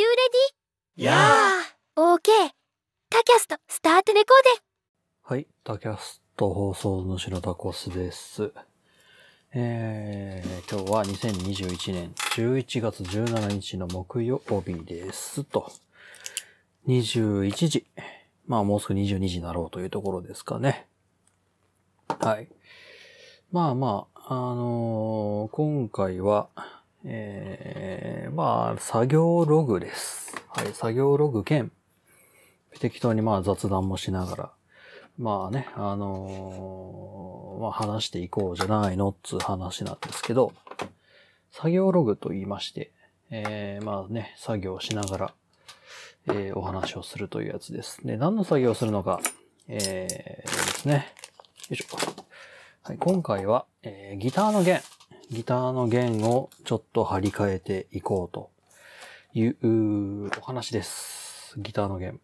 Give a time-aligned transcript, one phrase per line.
[0.00, 0.06] you
[0.96, 1.04] ready?
[1.04, 2.20] Yeah !OK!
[3.10, 4.62] タキャスト、 start recording
[5.22, 8.50] はい、タキャスト放送主のタコスです。
[9.52, 15.70] えー、今日は2021年11月17日の木曜日ですと。
[16.88, 17.86] 21時。
[18.46, 20.86] まあもうすぐ22時になろうというところですかね。
[22.08, 22.48] はい。
[23.52, 26.48] まあまあ、あのー今回は、
[27.04, 30.36] えー、まあ、作業ログです。
[30.48, 31.72] はい、作業ログ兼、
[32.78, 34.52] 適当にまあ雑談もしながら、
[35.16, 40.52] まあね、あのーまあ話していこうじゃないのっつう話なんですけど、
[41.50, 42.90] 作業ログと言いまして、
[43.30, 45.34] えー、まあね、作業しながら、
[46.28, 48.06] えーお話をするというやつです。
[48.06, 49.20] で、何の作業をするのか、
[49.68, 51.14] えー、ですね。
[51.70, 51.86] よいしょ。
[52.82, 54.80] はい、今回は、えーギターの弦。
[55.30, 58.50] ギターの弦をちょっと張り替えていこうと
[59.32, 61.54] いうお話です。
[61.56, 62.20] ギターの弦。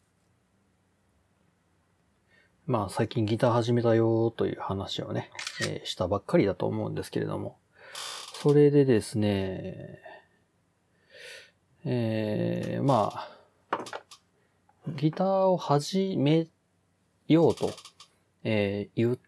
[2.67, 5.31] まあ最近ギター始めたよという話をね、
[5.63, 7.59] えーしたばっかりだと思うんですけれども、
[8.43, 10.01] それでですね、
[11.85, 13.29] えー、まあ、
[14.97, 16.49] ギターを始め
[17.29, 17.71] ようと、
[18.43, 19.19] えー言っ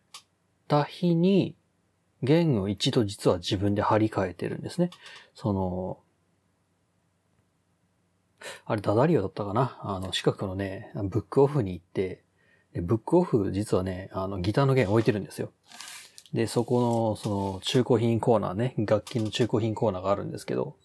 [0.66, 1.54] た日に、
[2.22, 4.90] 弦を一度実は自分で張り替えてるんですね。
[5.34, 5.98] その、
[8.64, 9.78] あれ、ダダリオだったかな？
[9.82, 12.22] あの、近くのね、ブックオフに行って、
[12.72, 15.52] でブックオフ、実はね、あの、ギターの弦置いてるんですよ。
[16.32, 20.76] で、そこの、その、中古品コーナーね、楽器の中古品コーナーがあるんですけど、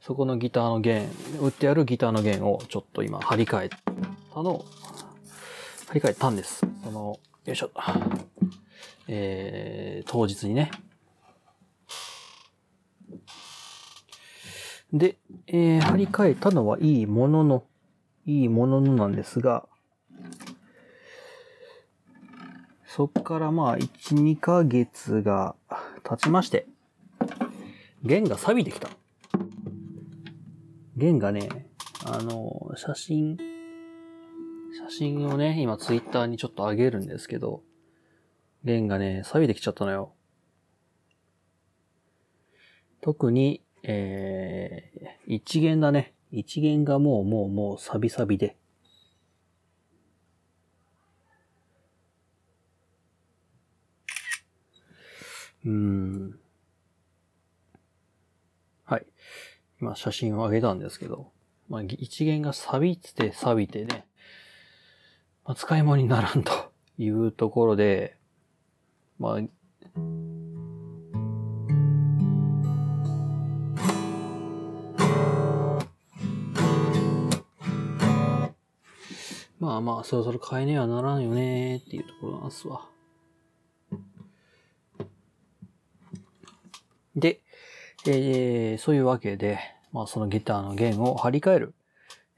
[0.00, 1.08] そこのギターの弦、
[1.40, 4.64] 売ってあるギターの弦をちょっと今、張り替えたの、
[5.88, 6.66] 張り替えたんです。
[6.82, 7.70] その、よいしょ。
[9.08, 10.70] えー、当日にね。
[14.92, 17.64] で、えー、張り替えたのはいいものの、
[18.26, 19.66] いいもののなんですが、
[22.86, 25.54] そっからまあ、1、2ヶ月が
[26.02, 26.66] 経ちまして、
[28.02, 28.88] 弦が錆びてきた。
[30.96, 31.68] 弦がね、
[32.04, 37.62] あの、写真、写真をね、今ツイッターにちょっと上げるんですけど、
[38.68, 40.12] 弦がね、錆びてきちゃったのよ。
[43.00, 46.14] 特に、えー、一弦だね。
[46.30, 48.56] 一弦がもうもうもうサビサビで。
[55.64, 56.38] うん。
[58.84, 59.06] はい。
[59.80, 61.32] 今写真を上げたんですけど、
[61.68, 64.06] まあ、一弦が錆びて錆びてね、
[65.44, 68.17] まあ、使い物にならんというところで、
[69.18, 69.40] まあ、
[79.58, 82.86] まあまあ、そろそろ買えねえはならんよねっていうところなんですわ。
[87.16, 87.40] で、
[88.06, 89.58] えーそういうわけで、
[89.92, 91.74] まあそのギターの弦を張り替える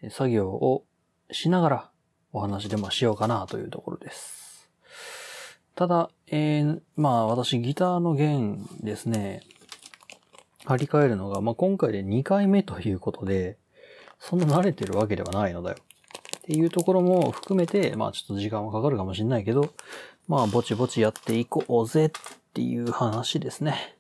[0.09, 0.85] 作業を
[1.31, 1.91] しながら
[2.33, 4.50] お話でもしようかなというところです。
[5.81, 9.41] ただ、えーまあ私ギターの弦ですね、
[10.67, 13.57] 張り替えるのが、まあ今回で2回目ということで、
[14.19, 15.77] そんな慣れてるわけではないのだよ。
[15.81, 19.73] っていうところも含めて、まあちょっと時間はかかるかもしれないけど、
[20.29, 22.11] まあぼちぼちやっていこうぜっ
[22.53, 23.97] ていう話ですね。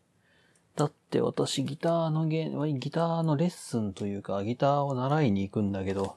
[0.76, 6.16] だって私ギターの弦、ギターのレッスンというかギターを習いに行くんだけど、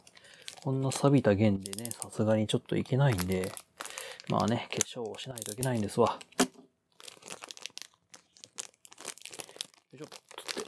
[0.61, 3.53] こんな錆びた弦でね、さすがにちょっといけないんで、
[4.29, 6.19] まあね、化粧をしないといけないんですわ。
[9.91, 10.63] よいしょ、つっ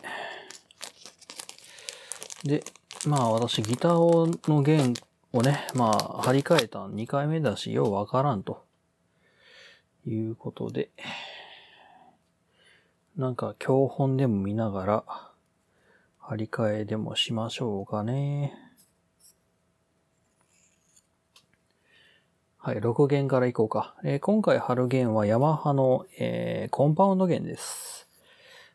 [2.43, 2.49] て。
[2.59, 2.63] で、
[3.07, 4.93] まあ私ギターをの弦
[5.33, 8.65] をね、まあ張り替えた2回目だし、ようわからんと。
[10.07, 10.89] いうことで、
[13.15, 15.03] なんか教本でも見ながら、
[16.19, 18.53] 張り替えでもしましょうかね。
[22.65, 23.93] はい、6弦からいこうか。
[24.03, 28.09] えー今回貼る弦はヤマハの、えーコンパウンド弦です。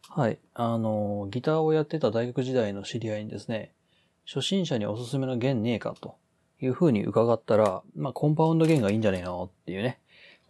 [0.08, 3.72] はい、あのーギターをやってた大学時代の知り合いにですね、
[4.24, 6.14] 初心者におすすめの弦ねえかと
[6.60, 9.98] いう風に伺ったら、まあ、コンパウンド弦がいいんじゃねえのっていうね、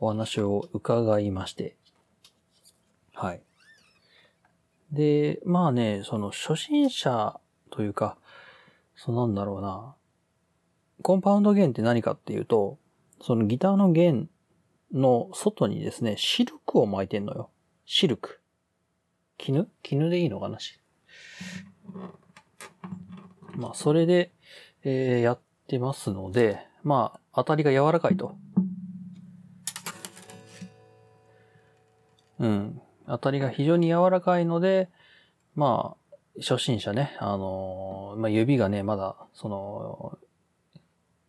[0.00, 1.76] お話を伺いまして。
[3.14, 3.40] はい。
[4.92, 7.40] で、まあね、その初心者
[7.70, 8.18] というか、
[8.96, 9.94] そうなんだろうな。
[11.00, 12.76] コンパウンド弦って何かっていうと、
[13.22, 14.28] そのギターの弦
[14.92, 17.50] の外にですね、シルクを巻いてんのよ。
[17.84, 18.40] シルク。
[19.38, 19.68] 絹？
[19.82, 20.80] 絹でいいのかなし？
[23.54, 24.32] まあ、それで、
[24.84, 28.34] えーやってますので、まあ、当たりが柔らかいと。
[32.38, 32.80] うん。
[33.06, 34.88] 当たりが非常に柔らかいので、
[35.54, 40.18] まあ、初心者ね、あのーまあ、指がね、まだ、その、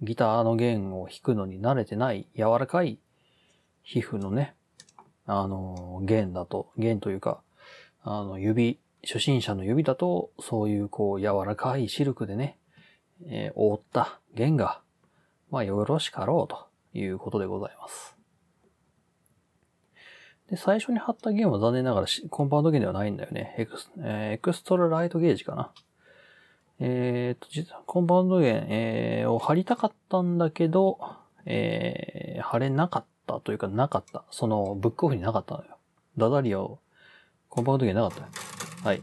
[0.01, 2.99] ギターの弦を弾くのに慣れてない柔らかい
[3.83, 4.55] 皮膚のね、
[5.25, 7.41] あの弦だと、弦というか、
[8.03, 12.57] あの、指、初心者の指だと、そういうこう、柔らかいシルクでね、
[13.27, 14.81] えー覆った弦が、
[15.51, 18.15] まあ、よろしかろうということでございます。
[20.49, 23.55] で、最初に貼った弦は残念ながらコンパウンド弦ではないんだよね。
[23.57, 25.71] エクス,、えーエクストラライトゲージかな。
[26.83, 30.99] えーと、実はコンパウンド弦、えーを貼りたかったんだけど、
[31.45, 34.25] えー貼れなかったというかなかった。
[34.31, 35.77] その、ブックオフになかったのよ。
[36.17, 36.79] ダダリアを、
[37.49, 38.11] コンパウンド弦なかっ
[38.81, 38.87] た。
[38.89, 39.01] はい。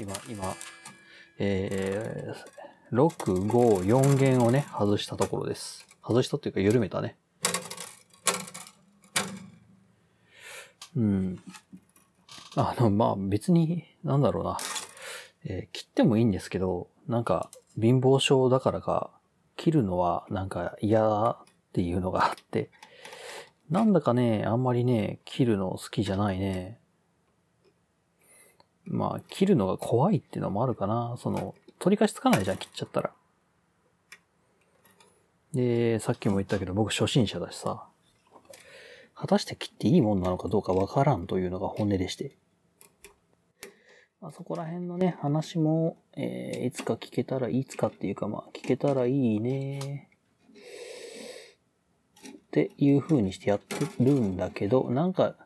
[0.00, 0.54] 今、今、
[1.38, 5.86] えー、6、5、4弦をね、外したところです。
[6.02, 7.18] 外したっていうか緩めたね。
[10.96, 11.38] うん。
[12.56, 14.56] あの、まあ別に、なんだろうな。
[15.44, 17.50] えー切ってもいいんですけど、なんか、
[17.80, 19.10] 貧乏症だからか、
[19.56, 21.36] 切るのはなんか嫌っ
[21.72, 22.70] ていうのがあって、
[23.70, 26.78] なんだかね、あんまりね、切るの好きじゃないね。
[28.84, 31.16] まあ、切るのが怖いっていうのもあるかな。
[31.18, 33.12] その、取り返しつかないじゃん、切っちゃったら。
[35.52, 37.86] で、さっきも言ったけど、僕初心者だしさ、
[39.14, 42.36] 果たして切っていいもんなのかどうかわからんというのが本音でして。
[44.20, 50.10] まあ、そこら辺のね、話も、えーいつか聞けたら、いつかっていうか、まあ、聞けたらいいね。
[52.48, 55.36] っていう風にしてやってるんだけど、なんか、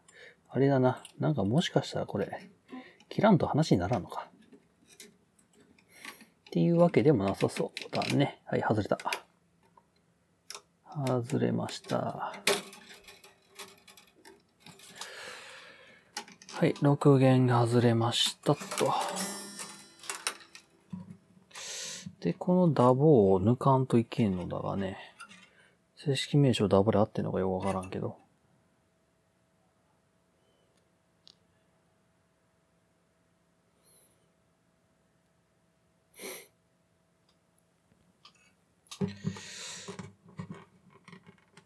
[0.49, 1.03] あれだな。
[1.19, 2.51] なんかもしかしたらこれ、
[3.11, 4.31] 切らんと話にならんのか。
[5.05, 8.41] っていうわけでもなさそうだね。
[8.47, 8.99] はい、外れた。
[10.85, 12.33] 外れました。
[16.63, 18.61] はい、6弦が外れましたと。
[22.21, 24.97] で、このダボを抜かんといけんのだがね。
[25.97, 28.17] 正式名称ダボで合ってんのかよくわからんけど。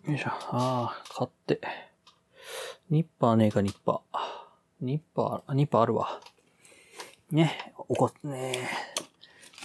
[0.08, 0.31] よいしょ。
[0.31, 1.60] ああ、買って。
[2.88, 4.35] ニッパーねえか、ニッパー。
[4.81, 6.20] ニッパー、ニッパーあるわ。
[7.31, 8.69] ね、おこ、ね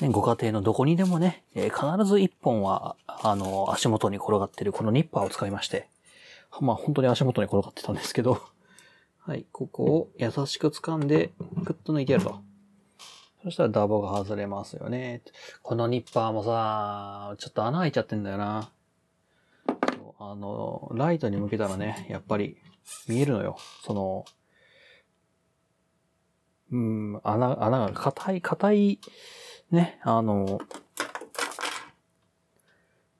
[0.02, 5.90] ね、ご家庭のどこにでもね、えー必ず一本は、あの、足元に転がってるこのニッパーを使いまして。
[6.62, 8.42] まあ本当に足元に転がってたんですけど。
[9.19, 11.31] はい、ここを優しく掴んで、
[11.66, 12.40] クッと抜いてやると。
[13.44, 15.22] そしたらダボが外れますよね。
[15.62, 18.72] このニッパーもさ、ちょっと穴開いちゃってんだよな。
[20.19, 22.57] あの、ライトに向けたらね、やっぱり
[23.07, 23.57] 見えるのよ。
[23.84, 24.25] その、
[26.71, 29.00] うん、穴、穴が硬い、硬い、
[29.71, 30.59] ね、あの、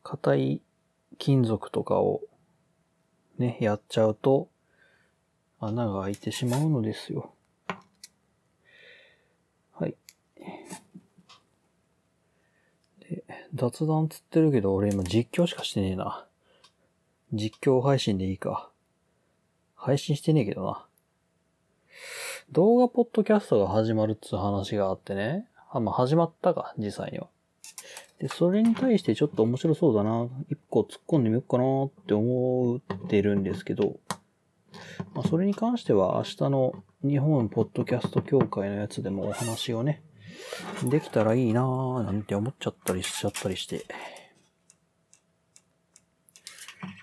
[0.04, 0.62] 硬い
[1.18, 2.22] 金属とかを
[3.38, 4.50] ね、やっちゃうと
[5.60, 7.34] 穴が開いてしまうのですよ。
[9.74, 9.96] はい。
[13.10, 16.28] で、雑談つってるけど俺今実況しかしてねえな。
[17.34, 18.70] 実況配信でいいか。
[19.76, 20.86] 配信してねえけどな。
[22.52, 25.48] 動画ポッドキャストが始まるっつう話があってね。
[25.72, 27.28] あ、まあ、始まったか、実際には。
[28.20, 30.28] で、それに対してちょっと面白そうだな。
[30.50, 33.96] 一個突っ込んでみようかなって思ってるんですけど、
[35.14, 40.04] まあ、それに関しては明日の日本ポッドキャスト協会のやつでもお話をね、
[40.84, 43.86] できたらいいなぁなんて思っちゃったりしちゃったりして。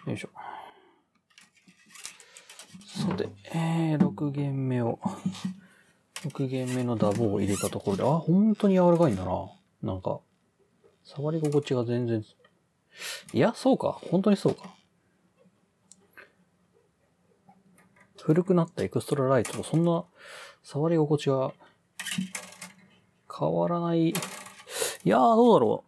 [0.07, 0.29] よいしょ。
[2.99, 4.99] さて、えー、6弦目を、
[6.27, 9.49] 6弦目のダボを入れたところで、あ、本当に柔らかいんだな。
[9.83, 10.19] なんか、
[11.05, 12.25] 触り心地が全然、
[13.33, 13.93] いや、そうか。
[13.93, 14.75] 本当にそうか。
[18.21, 20.05] 古くなったエクストラライトとそんな
[20.65, 21.53] 触り心地が
[23.39, 24.09] 変わらない。
[24.09, 24.13] い
[25.05, 25.85] やー、どうだろ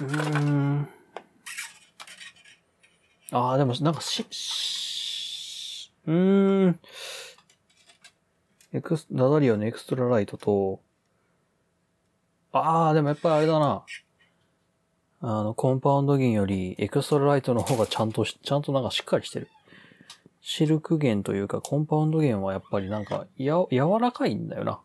[0.00, 0.04] う。
[0.04, 0.88] うーん。
[3.32, 4.83] あー、でもなんかし、し
[6.06, 6.80] うーん。
[8.72, 10.80] エクス、ダダリアのエクストラライトと、
[12.52, 13.84] あー、でもやっぱりあれだな。
[15.20, 19.48] あの、コンパウンド弦よりエクストラライトの方がちゃんとし、ちゃんとなんかしっかりしてる。
[20.40, 24.80] シルク弦というか、コンパウンド弦はやっぱりなんか、や、柔らかいんだよな。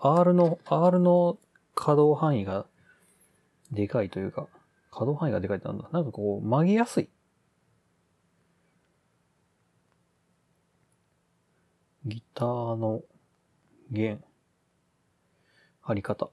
[0.00, 1.38] R の、R の
[1.74, 2.66] 可動範囲が
[3.70, 4.46] でかいというか、
[4.90, 5.88] 可動範囲がでかいってなんだ。
[5.92, 7.08] なんかこう、曲げやすい。
[12.06, 13.00] ギターの
[13.90, 14.22] 弦、
[15.80, 16.28] 張り方。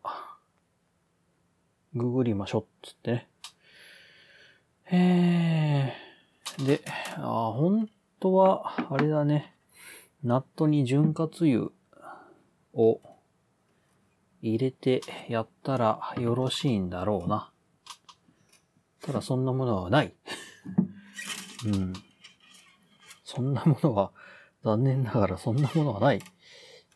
[1.93, 3.27] ググりましょっつってね。
[4.91, 6.81] えー、で、
[7.15, 9.55] あ、本当は、あれだね。
[10.23, 11.69] ナットに潤滑油
[12.73, 12.99] を
[14.41, 17.49] 入れてやったらよろしいんだろうな。
[19.01, 20.13] ただそんなものはない。
[21.65, 21.93] うん。
[23.23, 24.11] そんなものは、
[24.63, 26.21] 残念ながらそんなものはない。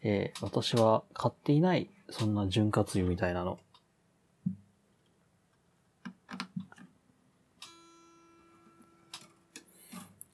[0.03, 1.89] えー、私は買っていない。
[2.11, 3.59] そんな潤滑油みたいなの。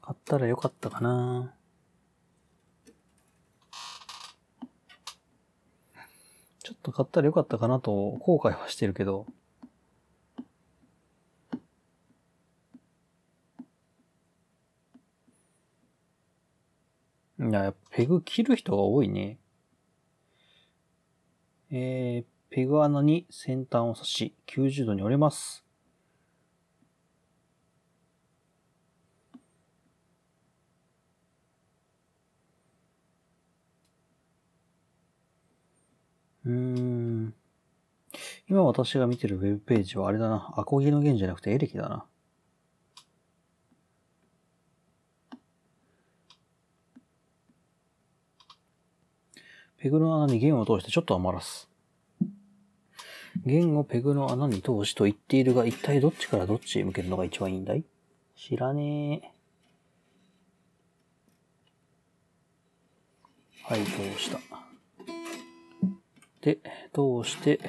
[0.01, 1.53] 買ったらよかったかな
[6.63, 9.25] ちょっと買ったらよかったかなと後悔はしてるけど。
[17.51, 19.37] いや、ペグ切る人が多いね。
[21.69, 25.65] えー、ペグ穴に先端を刺し、90度に折れます。
[36.45, 37.33] うん。
[38.49, 40.53] 今私が見てるウェブページはあれだな。
[40.55, 42.05] アコギの弦じゃなくてエレキだな。
[49.81, 51.67] ペグの穴に弦を通してちょっと余らす。
[53.47, 57.83] 弦をペグの穴に通しと言っているが、一体どっちからどっちへ向けるのが一番いいんだい？
[58.35, 59.31] 知らねえ。
[63.63, 64.39] はい、通した。
[66.41, 66.59] で、
[66.93, 67.59] 通して、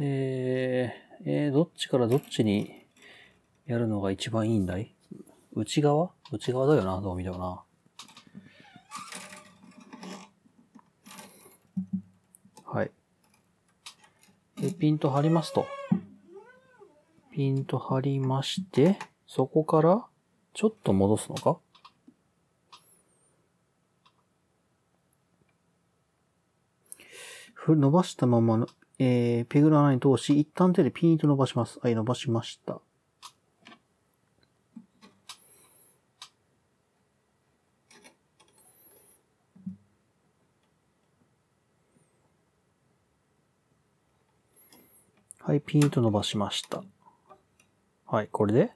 [0.00, 2.86] えー、えー、どっちからどっちに
[3.66, 4.96] やるのが一番いいんだい？
[5.52, 6.10] 内側？
[6.32, 7.62] 内側だよな、どう見てもな。
[12.66, 12.90] はい。
[14.64, 15.66] で、ピント張りますと。
[17.30, 20.06] ピント張りまして、そこから
[20.54, 21.58] ちょっと戻すのか？
[27.66, 28.66] 伸ばしたままの、
[28.98, 31.78] えー、ペグの穴に通し、一旦手でピーンと伸ばします。
[31.82, 32.80] はい、伸ばしました。
[45.46, 46.82] はい、ピーンと伸ばしました。
[48.06, 48.72] はい、これで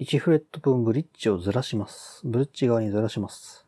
[0.00, 2.22] ？1フレット分ブリッジをずらします。
[2.24, 3.64] ブリッジ側にずらします。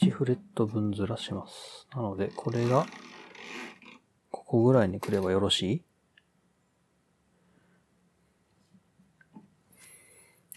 [0.00, 1.86] 1フレット分ずらします。
[1.94, 2.86] なので、これが、
[4.30, 5.84] ここぐらいに来ればよろし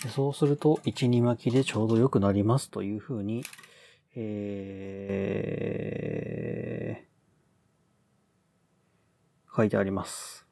[0.06, 0.08] い？
[0.16, 3.44] そうすると、1、2巻きでちょうど良くなりますというふうに、
[4.20, 10.48] えー、書いてあります。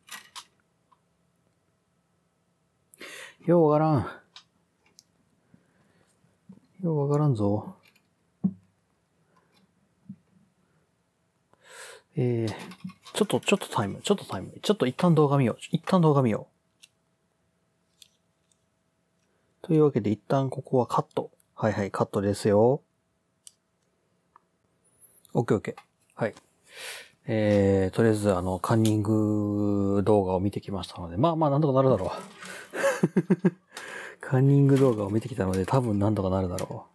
[3.48, 4.08] ようわからん。
[6.84, 7.76] ようわからんぞ。
[12.16, 12.54] えー、
[13.14, 14.60] ちょっと、ちょっとタイム、ちょっとタイム。
[14.62, 15.58] ちょっと一旦動画見よう。
[15.72, 16.50] 一旦動画見よ
[19.64, 19.66] う。
[19.66, 21.32] というわけで一旦ここはカット。
[21.56, 22.85] はいはい、カットですよ。
[25.38, 25.76] オッケーオッケー。
[26.16, 26.34] はい。
[27.28, 33.52] えー、とりあえずあの、カンニング動画を見てきましたので、まあまあなんとかなるだろう。
[34.22, 36.86] カンニング動画を見てきたので多分なんとかなるだろ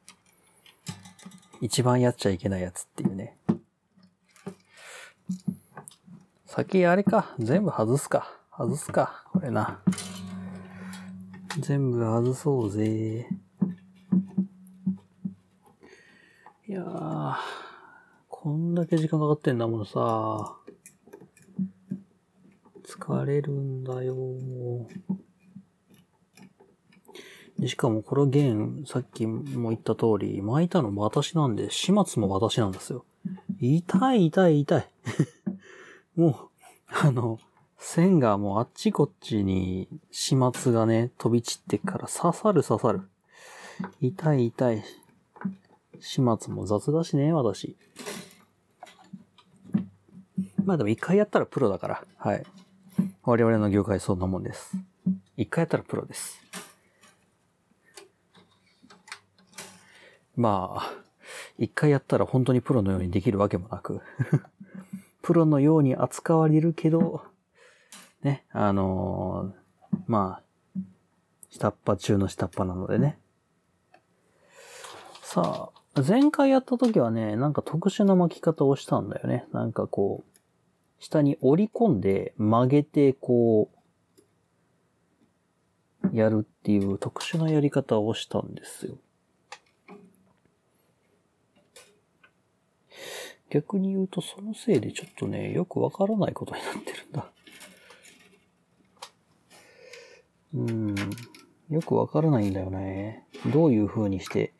[1.61, 1.64] う。
[1.64, 3.37] 一番やっちゃいけないやつっていうね。
[6.47, 7.35] 先あれか。
[7.38, 8.40] 全部外すか。
[8.56, 9.26] 外すか。
[9.32, 9.82] これな。
[11.59, 13.28] 全部外そうぜ。
[16.66, 17.35] いやー、
[18.42, 20.56] こんだけ時間かかってんだもんさ。
[22.87, 24.16] 疲れるんだよ。
[27.66, 33.04] しかもこの弦、さっきも言った通り、巻いたの私なんで、始末も私なんですよ。
[33.61, 34.88] 痛い痛い痛い。
[36.16, 36.35] もう、
[36.88, 37.40] あの、
[37.76, 43.02] 線がもうあっちこっちに始末がね、飛び散ってから刺さる刺さる。
[44.00, 44.82] 痛い痛い。
[46.00, 47.76] 始末も雑だしね、私。
[50.70, 52.04] まあでも一回やったらプロだから。
[52.16, 52.44] はい。
[53.24, 54.76] 我々の業界そんなもんです。
[55.36, 56.40] 一回やったらプロです。
[60.36, 60.94] まあ、
[61.58, 64.00] 一回やったら本当にプロのようにできるわけもなく、
[65.22, 67.24] プロのように扱われるけど、
[68.22, 70.80] ね、あのーまあ、
[71.48, 73.18] 下っ端中の下っ端なのでね。
[75.22, 79.48] さあ、前回やった時はね、なんか特殊な巻き方をしたんだよね。
[79.52, 80.29] なんかこう、
[81.00, 83.76] 下に折り込んで曲げてこう、
[86.16, 88.99] やるっていう特殊なやり方をしたんですよ。
[93.49, 97.33] 逆に言うとそのせいでちょっとね、よくわからないことになってるんだ。
[100.54, 100.95] うん。
[101.71, 103.25] よくわからないんだよね。
[103.52, 104.52] どういう風にして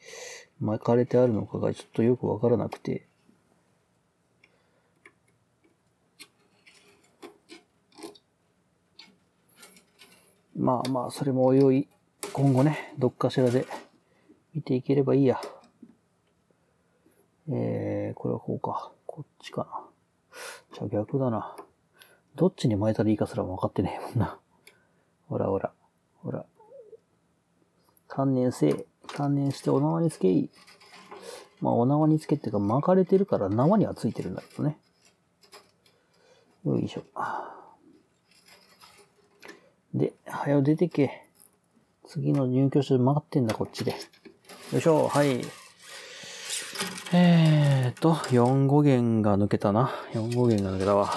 [0.61, 3.07] 巻かれてあるのかがちょっとよくわからなくて。
[10.61, 11.89] まあまあ、それもおいおい、
[12.35, 13.67] 今後ね、どっかしらで
[14.55, 15.41] 見ていければいいや。
[17.49, 18.93] えー、これはこうか。
[19.07, 20.77] こっちかな。
[20.77, 21.57] じゃあ逆だな。
[22.37, 24.39] どっちに巻いたらいいかすら分かってねえもんな。
[25.29, 25.73] ほらほら。
[26.23, 26.45] ほら。
[28.07, 28.87] 観念せえ。
[29.17, 30.51] 観念してお縄につけい。
[31.63, 34.79] まあ、お縄につけっていうか巻かれてるから縄にはついてるんだけどね。
[36.67, 37.03] よいしょ。
[39.95, 41.27] で、はよ出てけ。
[42.07, 43.97] 次の入居者待ってんだ、こっちで。
[44.73, 45.41] よいしょ、はい。
[47.13, 49.91] えーと、4語源が抜けたな。
[50.13, 51.11] 4語源が抜けたわ。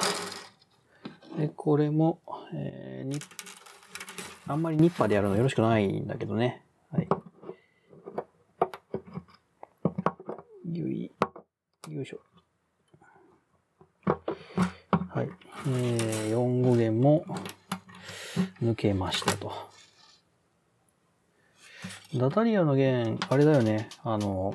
[1.37, 2.19] で、これも、
[2.53, 3.19] えー、に、
[4.47, 6.63] あんまりニッパーでやるのよろしくないんだけどね。
[6.91, 7.07] はい。
[10.75, 11.11] よい、
[11.89, 12.19] よいしょ。
[15.09, 15.29] はい。
[15.67, 17.23] えー、4語源も
[18.63, 19.51] 抜けましたと。
[22.15, 23.89] ダタリアの弦、あれだよね。
[24.03, 24.53] あの、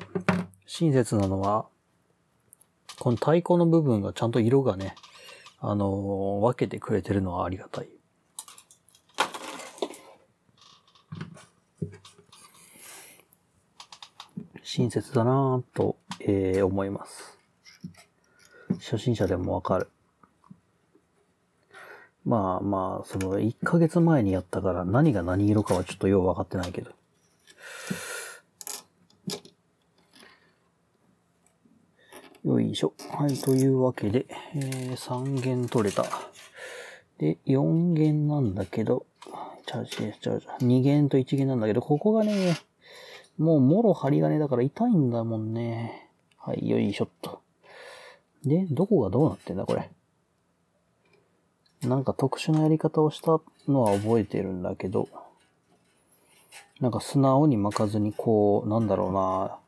[0.67, 1.67] 親切なのは、
[2.99, 4.95] この太鼓の部分がちゃんと色がね、
[5.61, 7.89] あの分けてくれてるのはありがたい。
[14.63, 17.39] 親切だなぁと、えー、思います。
[18.79, 19.91] 初心者でもわかる。
[22.29, 26.91] まあまあ、その1ヶ月前にやったから何が何色かはちょっとよう分かってないけど。
[32.45, 32.93] よいしょ。
[33.17, 36.05] はい、というわけで、えー、3弦取れた。
[37.17, 39.07] で、4弦なんだけど、
[39.65, 40.63] ちゃうちゃうちゃうちゃう。
[40.63, 42.59] 2弦と1弦なんだけど、ここがね、
[43.39, 46.11] もうもろ針金だから痛いんだもんね。
[46.37, 47.41] はい、よいしょっと。
[48.45, 49.91] で、どこがどうなってんだ、これ。
[51.83, 55.09] なんか特殊なやり方をしたのは覚えてるんだけど、
[56.81, 59.59] なんか素直に巻かずにこう、なんだろうな、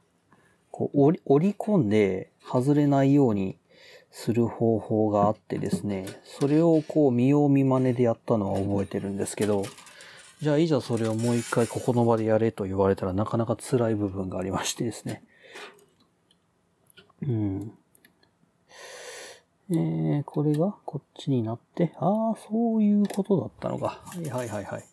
[0.70, 3.56] こう折り折り込んで外れないように
[4.10, 9.64] する方法があってですね、それをこう見よう見真似でやったのは覚えてるんですけど、
[10.40, 15.22] じゃあいざそれをもう一回ここの場でやれと言われたらなかなか辛い部分がありましてですね。
[17.22, 17.72] うん。
[19.72, 24.02] えー、これがこっちになって、ああ、そういうことだったのか。
[24.04, 24.84] はいはいはいはい。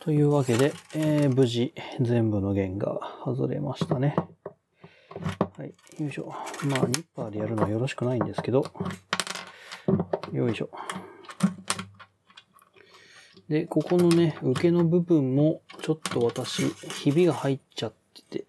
[0.00, 4.14] というわけで、えー、無事全部の弦が外れましたね。
[5.56, 6.32] はい、よいしょ。
[6.64, 8.64] まあ、ニッパーでやるのはよろしくないんですけど、
[10.32, 10.68] よいしょ。
[13.48, 17.94] で、ここのね、受けの部分も、ちょっと私、ひびが入っちゃっ
[18.30, 18.46] てて、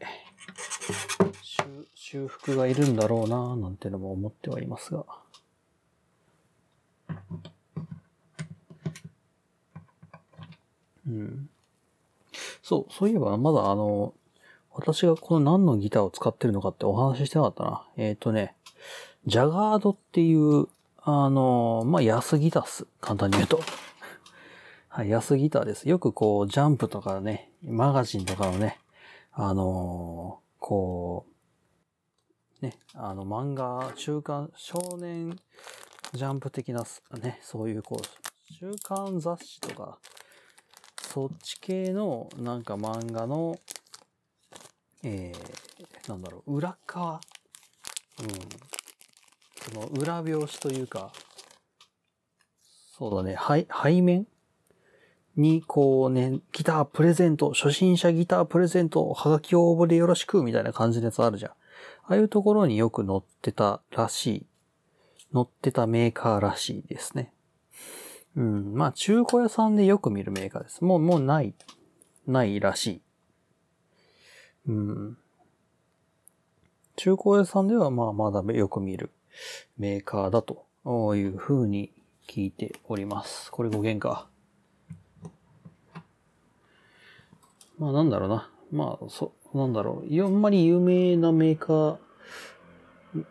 [1.95, 5.05] 修復がいるんだろうななんてのも思ってはいますが。
[11.07, 11.49] うん。
[12.61, 14.13] そう、そういえば、まだあの、
[14.71, 17.87] 私がこの何のギターを使ってるのかってお話ししてなかったな。
[17.97, 18.55] えっ、ー、とね、
[19.25, 20.67] ジャガードっていう、
[21.01, 22.85] あの、まあ、安ギターっす。
[23.01, 23.59] 簡単に言うと。
[24.87, 25.89] はい、安ギターです。
[25.89, 28.79] よくこう、ジャンプとかね、マガジンとかのね、
[29.31, 31.25] あのー、こ
[32.61, 35.39] う、ね、あの、漫画、週刊、少年
[36.13, 36.83] ジャンプ的な、
[37.21, 39.99] ね、そういうこう、週刊雑誌とか、
[41.13, 43.59] そっち系のなんか漫画の、
[45.03, 47.21] えー、なんだろう、裏側、
[48.21, 48.27] うん、
[49.73, 51.11] その裏表紙というか、
[52.97, 54.27] そうだね、背背面
[55.35, 61.51] に、こうね、ギタープレゼント、初心者ギタープレゼント、はがき応募でよろしく、みたいな感じのやつあるじゃん。
[61.51, 61.55] あ
[62.07, 64.45] あいうところによく載ってたらしい。
[65.33, 67.31] 載ってたメーカーらしいですね。
[68.35, 68.73] うん。
[68.73, 70.83] まあ、中古屋さんでよく見るメーカーです。
[70.83, 71.53] もう、もうない、
[72.27, 73.01] ないらしい。
[74.67, 75.17] うん。
[76.95, 79.09] 中古屋さんではまあまだよく見る
[79.77, 80.65] メーカーだと
[81.15, 81.93] いうふうに
[82.27, 83.51] 聞いております。
[83.51, 84.27] これ語源か。
[87.77, 88.49] まあなんだろうな。
[88.71, 90.23] まあ、そ、なんだろう。
[90.23, 91.97] あんまり有名なメーカー、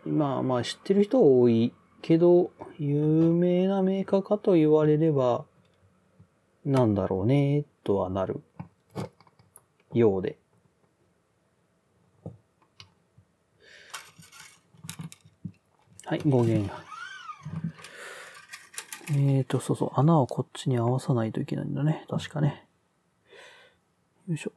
[0.05, 5.45] まあまあ知ってる人多いけど、有名なメーカーかと言われれば、
[6.65, 8.41] なんだろうね、とはなる
[9.93, 10.37] ようで。
[16.05, 16.71] はい、語源。
[19.11, 22.05] えーと、そうそう、穴をこっちに合わさないといけないんだね。
[22.09, 22.67] 確かね。
[24.27, 24.51] よいしょ。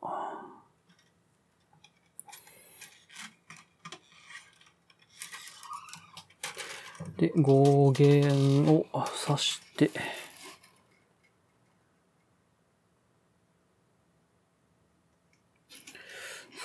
[7.23, 8.85] で、語源を
[9.25, 9.91] 刺して、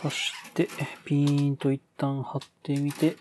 [0.01, 0.67] 刺して、
[1.05, 3.17] ピーンと一旦貼ってみて、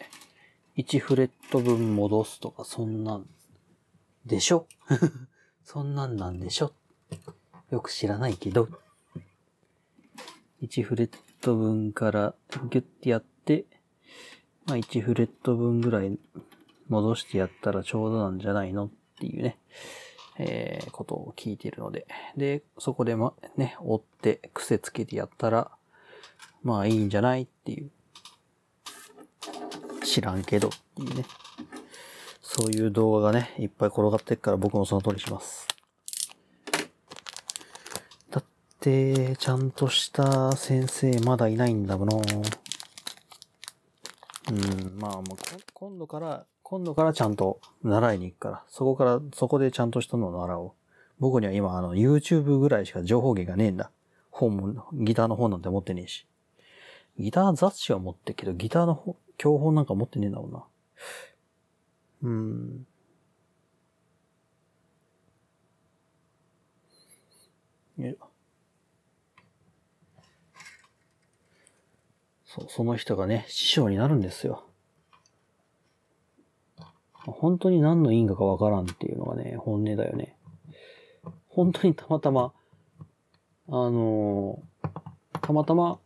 [0.79, 3.27] 1フレット分戻すとか、そんなん、
[4.25, 4.67] でしょ？
[5.63, 6.73] そんなんなんでしょ？
[7.69, 8.71] よく知らないけど、
[10.63, 11.11] 1フレッ
[11.43, 12.35] ト分から
[12.71, 13.67] ギュッてやって、
[14.65, 16.19] まあ1フレット分ぐらい
[16.89, 19.59] 戻してやったらちょうどなんじゃないのっていうね、
[20.39, 22.07] えー、ことを聞いているので。
[22.37, 25.71] で、そこでま、ね、折って癖つけてやったら、
[26.63, 27.91] まあいいんじゃないっていう。
[30.05, 31.25] 知らんけどっていうね。
[32.43, 35.67] そういう動画がね、いっぱい転がってっから僕もその通りします。
[38.31, 38.45] だっ
[38.81, 42.23] て、ちゃんとした先生まだいないんだもの。
[44.49, 45.37] うん、まあ、まあ、こ
[45.75, 50.73] 今度から、今度からちゃんと習いに行くから、そこから、そこでちゃんとしたのを習おう。
[51.21, 53.93] 僕には今、あの、YouTube ぐらいしか情報源がねえんだ。
[54.33, 56.27] 本も、ギターの本なんて持ってねえし。
[57.21, 60.65] ギター雑誌は持ってけど、ギターの本教本なんか持ってねえんだもんな。
[62.25, 62.87] うーん。
[68.11, 68.17] い
[72.45, 74.66] そう、その人がね、師匠になるんですよ。
[77.33, 80.37] 本当に何の因果かわからんっていうのがね、本音だよね。
[81.49, 82.53] 本当にたまたま、
[83.69, 84.77] あのー
[85.47, 85.99] たまたま、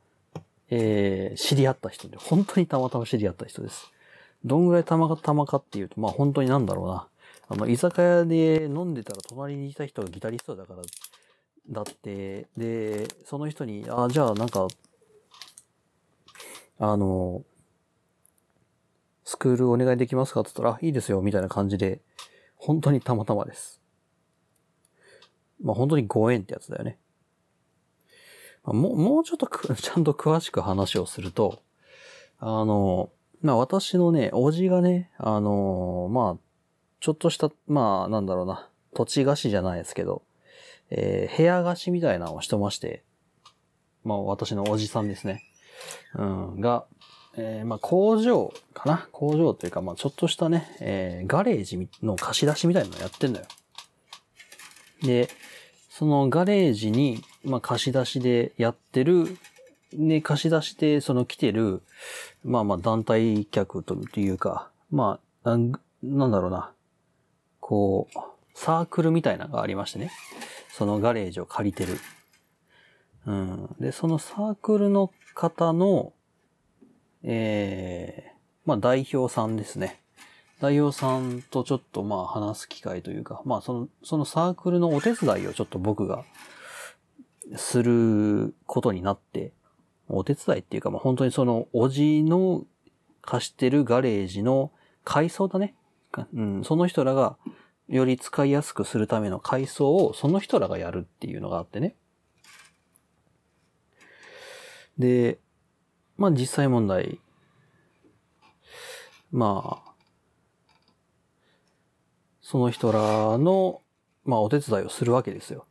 [0.68, 3.90] えー、知り合った人で、本当にたまたま知り合った人です。
[4.44, 7.08] どんぐらいたまたまかっていうと、まあ本当になんだろうな。
[7.48, 10.82] あの、居酒屋で飲んでたら隣にいた人がギタリストだから、
[11.70, 14.68] だって、で、その人に、あ、じゃあなんか、
[16.78, 17.42] あの、
[19.30, 20.40] スクールお願いできますか？
[20.40, 22.00] って言ったら、いいですよ、みたいな感じで、
[22.56, 23.80] 本当にたまたまです。
[25.62, 26.98] まあ本当にご縁ってやつだよね。
[28.64, 31.62] まあもう、もうちょっとく ちゃんと詳しく話をすると、
[32.40, 36.38] あの、まあ私のね、おじがね、あの、まあ、
[36.98, 40.22] ちょっとした、まあなんだろうな、土地貸しじゃないですけど、
[40.90, 43.04] えー部屋貸しみたいなのをしてまして、
[44.02, 45.44] まあ私のおじさんですね。
[46.16, 46.84] うん、が、
[47.42, 49.08] えーまあ工場かな？
[49.12, 53.46] 工場というか、まあちょっとしたね、えーガレージの貸し出しみたいなのやってんだよ。
[55.02, 55.28] で、
[55.88, 59.38] そのガレージに、まあ貸し出しでやってる、
[59.94, 61.82] で、貸し出しでその来てる、
[62.44, 65.72] まあまあ団体客というか、まあ、なん
[66.30, 66.72] だろうな、
[67.60, 68.18] こう、
[68.54, 70.10] サークルみたいなのがありましてね。
[70.70, 71.98] そのガレージを借りてる。
[73.26, 73.76] うん。
[73.80, 76.12] で、そのサークルの方の、
[77.22, 78.32] ええ
[78.64, 80.00] まあ代表さんですね。
[80.60, 86.24] 代表さんとちょっとまあ話す機会というか、まあその、そのサークルのお手伝いをちょっと僕が
[87.56, 89.52] することになって、
[90.08, 92.64] お手伝いっていうかまあ本当にそのおじの
[93.22, 94.70] 貸してるガレージの
[95.04, 95.74] 改装だね。
[96.34, 97.36] うん、その人らが
[97.88, 101.96] より使いやすくするための改装をその人らがやるっていうのがあってね。
[104.98, 105.38] で、
[106.20, 107.18] まあ実際問題、
[109.32, 109.92] まあ、
[112.42, 113.80] その人らの、
[114.24, 115.64] まあお手伝いをするわけですよ。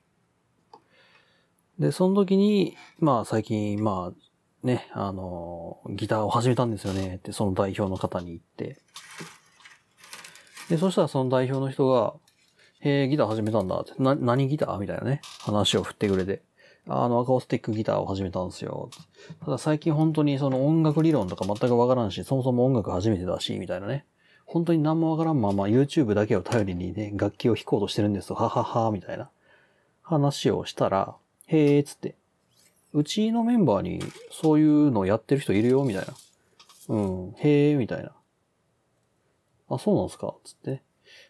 [1.77, 8.81] で、その時に、まあ最近、まあ、ね、あの、ギターを始めたんですよねって、その代表の方に言って。
[10.67, 12.15] で、そしたらその代表の人が、
[12.79, 14.79] へえ、ギター始めたんだって、な、何ギター？
[14.79, 16.41] みたいなね、話を振ってくれて。
[16.91, 18.89] あの、アコースティックギターを始めたんですよ。
[19.45, 24.05] ただ最近本当にその音楽理論とか全くわからんし、そもそも音楽初めてだし、みたいなね。
[24.45, 28.35] 本当に何もわからんまま YouTube だけを頼りにね、楽器を弾こうとしてるんですよ。
[28.35, 29.29] ははは、みたいな
[30.01, 32.15] 話をしたら、へーっつって、
[32.93, 36.13] うちのメンバーにそういうのやってる人いるよ、みたいな。
[36.87, 38.13] うん、へえ、みたいな。
[39.69, 40.33] あ、そうなんすか？
[40.43, 40.83] つってね。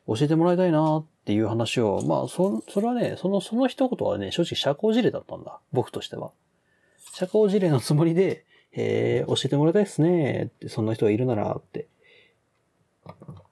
[0.08, 5.60] 教えてもらいたいなっっていう話を、まあ、そ、それはね、その、その一言はね、正直社交辞令だったんだ。
[5.72, 6.32] 僕としては。
[7.14, 11.88] 社交辞令のつもりで、へえ、教えてもらいたいっすねって、そんな人がいるならって、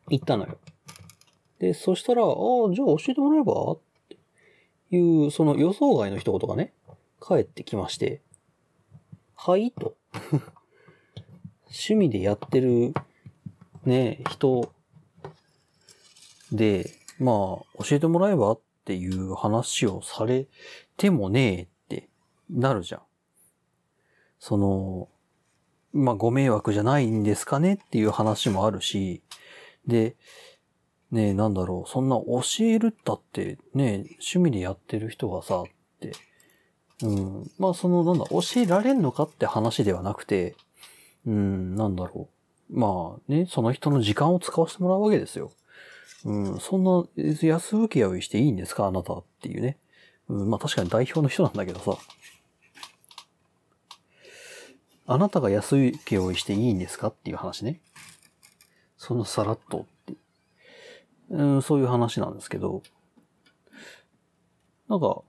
[0.09, 0.57] 言ったのよ。
[1.59, 3.73] で、そしたら、ああ、じゃあ教えてもらえば？
[3.73, 4.17] って
[4.95, 6.73] いう、その予想外の一言がね、
[7.19, 8.21] 返ってきまして、
[9.35, 9.95] はいと。
[11.69, 12.95] 趣味でやってる、
[13.85, 14.73] ね、人
[16.51, 20.47] で、まあ、教えてもらえばっていう話をされ
[20.95, 22.09] てもねえって
[22.49, 23.01] なるじゃん。
[24.39, 25.09] その、
[25.93, 29.23] まあ、ご迷惑じゃないんですかねっていう話もあるし、
[29.87, 30.15] で、
[31.11, 35.65] ねえ、なんだろう、そんな教えるったって、ねえ、趣味でやってる人がさ、っ
[35.99, 36.11] て、
[37.03, 40.55] うん、まあその、なんだ、教えられんのかって話ではなくて、
[41.25, 42.29] うん、なんだろ
[42.69, 42.79] う。
[42.79, 45.51] まあね、その人の時間を使わせてもらうわけですよ。
[46.27, 48.85] うん、そんな安請け負いしていいんですか？
[48.85, 49.77] あなたっていうね。
[50.27, 51.97] うん、まあ確かに代表の人なんだけどさ。
[55.05, 57.07] あなたが安請け負いしていいんですか？
[57.07, 57.79] っていう話ね。
[58.97, 60.13] そのさらっとって。
[61.29, 62.83] うん、そういう話なんですけど。
[64.89, 65.21] なんか、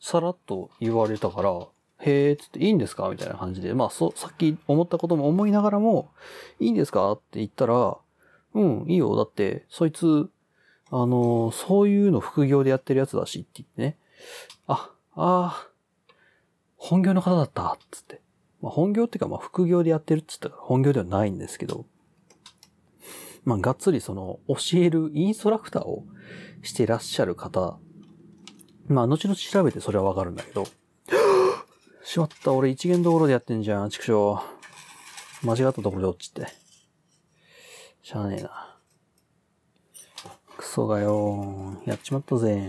[0.00, 1.50] さらっと言われたから、
[1.98, 3.10] へーっつっていいんですか？
[3.10, 3.74] みたいな感じで。
[3.74, 6.10] まあ、そ、さっき思ったことも思いながらも、
[6.60, 7.12] いいんですか？
[7.12, 7.98] って言ったら、
[8.54, 9.16] うん、いいよ。
[9.16, 10.30] だって、そいつ、
[10.90, 13.98] あの、そういうの副業でやってるやつだしって言ってね。
[14.66, 15.68] あ、ああ、
[16.76, 18.20] 本業の方だった、つって。
[18.62, 21.86] まあ、本業っていうか、まあ、副業でやってるっつったから、本業ではないんですけど、
[23.44, 26.04] まあ、がっつりその、教えるインストラクターを
[26.62, 27.78] してらっしゃる方、
[28.88, 30.66] まあ、後々調べてそれはわかるんだけど、
[32.04, 34.40] しまった、俺一元道路でやってんじゃん、畜生。
[35.42, 36.46] 間違ったところで落ちて。
[38.02, 38.65] しゃあねえな。
[40.76, 42.60] クソがよやっちまったぜ。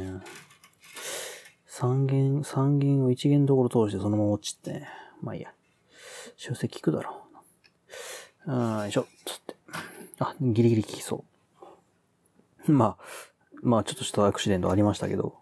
[1.65, 4.84] 三元、三元を一元道路通してそのまま落ちて。
[5.22, 5.52] まあいいや。
[6.38, 7.24] 修正効くだろ
[8.48, 8.50] う。
[8.50, 9.56] あーよいしょ、つって。
[10.20, 11.26] あ、ギリギリ効きそ
[12.65, 12.72] う。
[12.72, 12.98] まあ、
[13.62, 15.36] まあちょっとしたアクシデントありましたけど。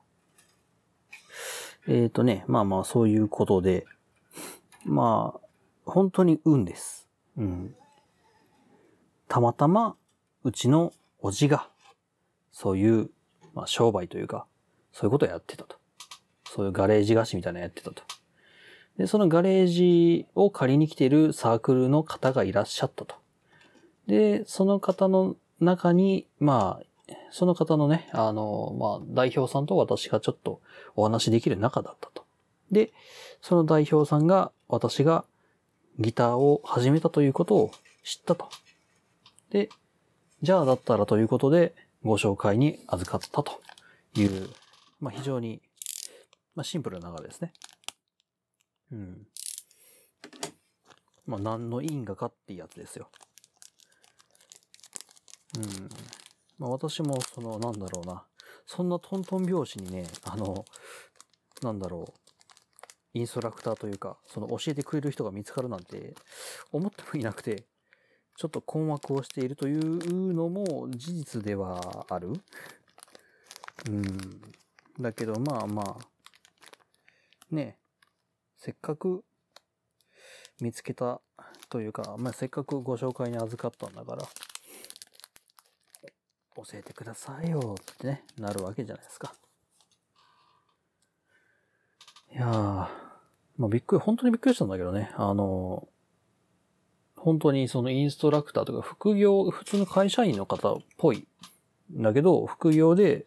[1.88, 3.86] えっ、ー、とね、まあまあそういうことで、
[4.86, 5.40] まあ、
[5.86, 7.08] 本当に運です。
[7.38, 7.76] うん。
[9.28, 9.96] たまたま、
[10.44, 11.70] うちのおじが、
[12.56, 13.10] そういう、
[13.54, 14.46] まあ商売というか、
[14.94, 15.76] そういうことをやってたと。
[16.50, 18.02] そういうガレージ菓子みたいなのやってたと。
[18.98, 23.16] で、そのガレージを借りに来ているサークルの方がいらっしゃったと。
[24.08, 30.62] で、その方の中に、まあ、その方のね、あの、まあ、代表さんと私がちょっと
[30.96, 32.24] お話しできる仲だったと。
[32.72, 32.94] で、
[33.42, 35.26] その代表さんが私が
[36.00, 37.72] ギターを始めたということを
[38.06, 38.48] 知ったと。
[39.50, 39.68] で、
[40.42, 41.74] じゃあだったらということで
[42.06, 43.62] ご紹介に預かったと
[44.16, 44.48] いう、
[45.00, 45.60] まあ、非常に、
[46.54, 47.52] まあ、シンプルな流れですね。
[48.92, 49.28] うん。
[51.26, 53.10] まあ、何の因果かっていうやつですよ。
[55.58, 55.90] うん。
[56.60, 58.24] まあ、私も、その、なんだろうな。
[58.68, 60.64] そんなトントン拍子にね、あの、
[61.64, 62.14] なんだろう。
[63.16, 66.14] インストラクターというか、その教えてくれる人が見つかるなんて
[66.72, 67.66] 思ってもいなくて、
[68.38, 72.34] ちょっと困惑をしているというのも事実ではある。
[73.88, 74.42] うん。
[75.00, 75.98] だけど、まあまあ、
[77.50, 77.78] ね、
[78.58, 79.24] せっかく
[80.60, 81.22] 見つけた
[81.70, 84.24] というか、まあせっかくご紹介に預かったんだから、
[86.56, 89.34] 教えてくださいよってね、なるわけじゃないですか。
[92.34, 92.90] いやー、ま
[93.62, 95.88] あびっくり、本当にびっくりしたんだけどね、あの、
[97.26, 101.26] 本当にそのインストラクターとか副業、普通の会社員の方っぽい
[101.92, 103.26] んだけど、副業で、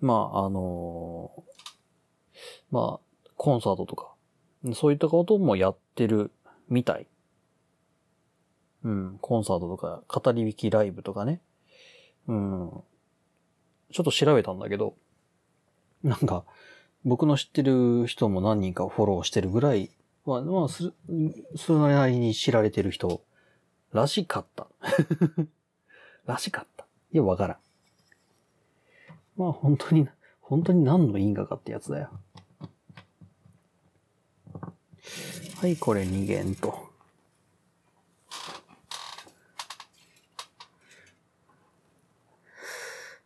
[0.00, 1.32] まああの、
[2.70, 4.14] まあコンサートとか、
[4.76, 6.30] そういったこともやってる
[6.68, 7.08] みたい。
[8.84, 11.40] うん、コンサートとか、語り引きライブとかね。
[12.28, 12.70] うん。
[13.90, 14.94] ちょっと調べたんだけど、
[16.04, 16.44] なんか、
[17.04, 19.90] 僕の知ってる人も何人かフォローしてるぐらい、
[20.26, 20.92] まあ、まあ、す、
[21.56, 23.24] それなりに知られてる人、
[23.92, 24.68] らしかった。
[26.26, 26.86] らしかった。
[27.12, 27.58] いや、わからん。
[29.36, 30.08] まあ、本当に、
[30.40, 32.10] 本当に何の因果かってやつだよ。
[35.60, 36.90] はい、これ2元と。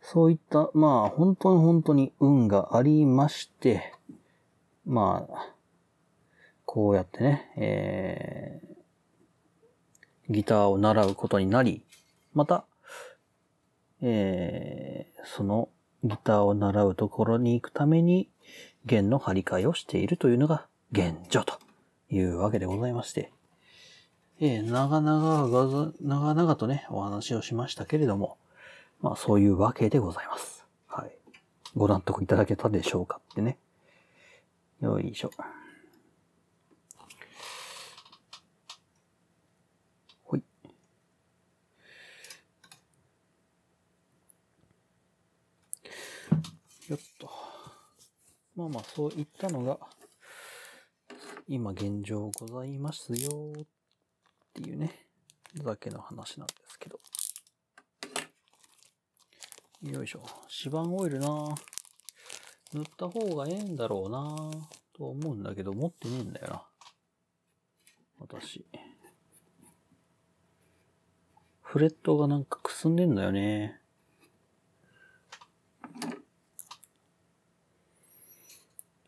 [0.01, 3.93] そういった、まあ、本当に本当に運がありまして、
[4.85, 5.53] まあ、
[6.65, 8.76] こうやってね、え
[10.29, 11.83] ギターを習うことになり、
[12.33, 12.65] また、
[14.01, 15.69] えー、その
[16.03, 18.29] ギターを習うところに行くために
[18.85, 21.59] 弦の張り替えをしているというのが現状と
[22.09, 23.31] いうわけでございまして、
[24.39, 28.37] えー、長々、長々とね、お話をしましたけれども、
[29.01, 30.65] まあそういうわけでございます。
[30.87, 31.11] はい。
[31.75, 33.57] ご納得いただけたでしょうかってね。
[34.81, 35.31] よいしょ。
[46.87, 47.29] よっと。
[48.55, 49.77] まあまあ、そういったのが、
[51.47, 53.65] 今現状ございますよっ
[54.53, 55.07] ていうね、
[55.63, 56.99] だけの話なんですけど。
[59.81, 60.23] よいしょ。
[60.65, 61.27] 指板オイルな
[62.73, 64.35] 塗った方がええんだろうな
[64.93, 66.67] と思うんだけど、持ってねえんだよな。
[68.19, 68.65] 私。
[71.61, 73.76] フレットがなんかくすんでんだよね。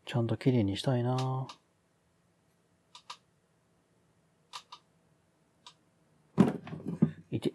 [0.09, 1.45] ちゃんと綺麗にしたいな
[7.29, 7.53] いて。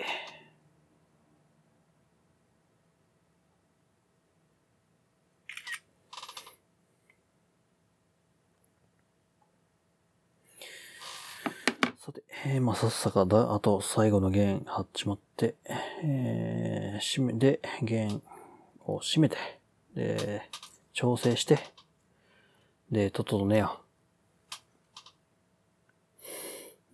[11.99, 15.57] さて、えー、まあ、さっさかだ、あと最後の弦張っちまって、
[16.05, 18.23] えー、締め、で、弦
[18.87, 19.37] を締めて、
[19.97, 20.49] で、
[20.93, 21.59] 調整して、
[22.95, 23.81] で、整えよ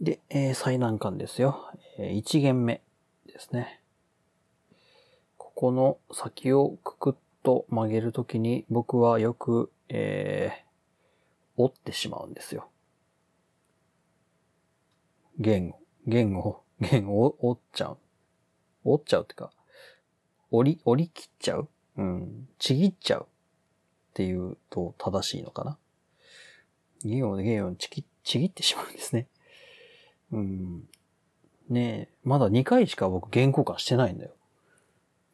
[0.00, 0.04] う。
[0.04, 1.70] で、えー、最難関ですよ。
[1.98, 2.80] えー、1弦目
[3.26, 3.82] ですね。
[5.36, 12.70] ここの先をくくっと曲げるときに僕はよく、えー、折ってしまうんですよ。
[15.38, 17.98] 弦を、弦を、弦を折っちゃう。
[18.84, 19.52] 折っちゃうってか、
[20.50, 21.68] 折り、折り切っちゃう？
[21.98, 22.48] うん。
[22.58, 23.26] ちぎっちゃう。
[23.26, 25.76] っていうと正しいのかな。
[27.04, 29.26] 弦を、弦をちぎ、ちぎってしまうんですね。
[30.32, 30.88] うん。
[31.68, 34.32] ねえ、まだ2回しか僕弦交換してないんだよ。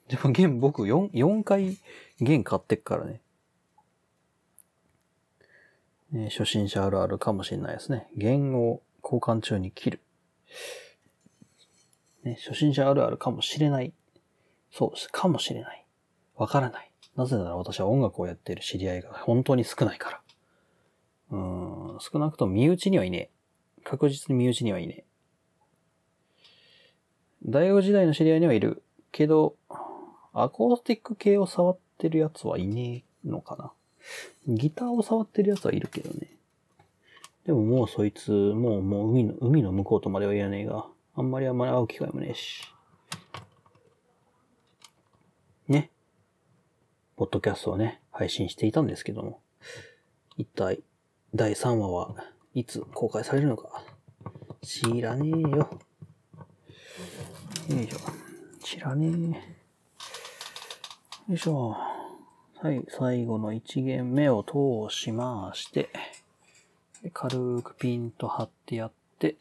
[0.08, 1.78] でも弦僕4、4回
[2.20, 3.20] 弦買ってっからね。
[6.12, 8.06] ね初心者あるあるかもしれないですね。
[8.16, 10.00] 弦を交換中に切る。
[12.22, 13.92] ね、初心者あるあるかもしれない。
[14.70, 15.08] そうです。
[15.10, 15.84] かもしれない。
[16.36, 16.90] わからない。
[17.16, 20.20] なぜなら私は音楽をやっている知り合いが本当に少ないから。
[21.30, 23.30] うん、少なくとも身内にはいねえ。
[23.84, 25.04] 確実に身内にはいねえ。
[27.44, 28.82] 大学時代の知り合いにはいる。
[29.12, 29.56] けど、
[30.32, 33.72] アコースティック系を触ってるやつはいねえのかな。
[34.46, 36.36] ギターを触ってるやつはいるけどね。
[37.46, 42.62] でももうそいつ、もう、もう海の、海の向こうとまでは言わねえが、あんまりあんまり会う機会もねえし。
[45.68, 45.90] ね。
[47.16, 49.40] ポッドキャストをね、配信していたんですけども、
[50.36, 50.82] 一体、
[51.36, 52.14] 第3話は
[52.54, 53.82] いつ公開されるのか、
[54.62, 55.48] 知らねえよ。
[55.48, 55.68] よ
[57.82, 57.98] いしょ。
[58.64, 59.42] 知らね
[61.28, 61.32] え。
[61.32, 61.76] よいしょ。
[62.62, 65.90] はい、最後の1弦目を通しまして、
[67.12, 69.36] 軽くピンと張ってやって、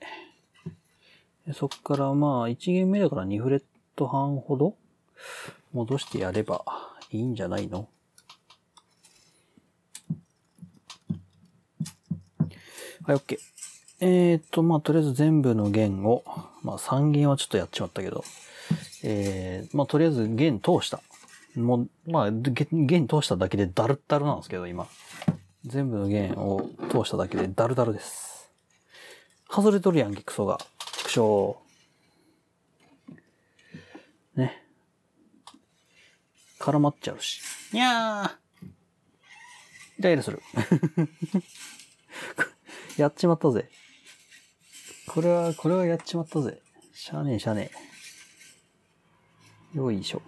[1.54, 3.64] そっからまあ1弦目だから2フレッ
[3.96, 4.76] ト半ほど
[5.72, 6.66] 戻してやれば
[7.10, 7.88] いいんじゃないの？
[13.08, 13.38] はい、OK。
[14.00, 16.24] えーと、まあ、とりあえず全部の弦を、
[16.64, 18.26] まあ、3弦はちょっとやっちまったけど、
[19.04, 21.02] えー、まあ、とりあえず弦通した。
[21.56, 24.88] もう、まあ、弦弦通しただけでダルッダルなんですけど、今。
[25.66, 28.50] 全部の弦を通しただけでダルダルです。
[29.50, 30.58] 外れとるやんけ、クソが。
[30.98, 31.58] 畜生。
[34.36, 34.64] ね。
[36.60, 37.40] 絡まっちゃうし。
[37.72, 38.32] にゃー
[40.00, 40.42] イライラする。
[42.98, 43.70] やっちまったぜ。
[45.08, 46.62] これは、これはやっちまったぜ。
[46.94, 47.70] しゃあねえしゃあね
[49.74, 49.78] え。
[49.78, 50.22] よいしょ。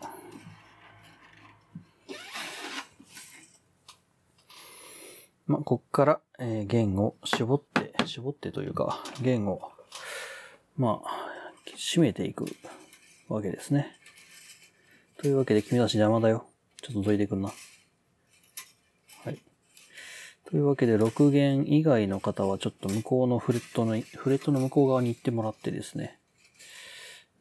[5.48, 9.62] まあ、こっから、えー弦を絞って、絞ってというか、弦を、
[10.76, 11.28] まあ、
[11.78, 12.46] 締めていく
[13.30, 13.98] わけですね。
[15.18, 16.46] というわけで、君たち邪魔だよ。
[16.82, 17.54] ちょっとどいてくんな。
[20.50, 26.20] というわけで、6弦以外の方はちょっと向こうのフレットの、フレットの向こう側に行ってもらってですね。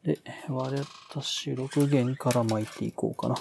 [0.03, 3.35] で、私、6弦から巻いていこうかな。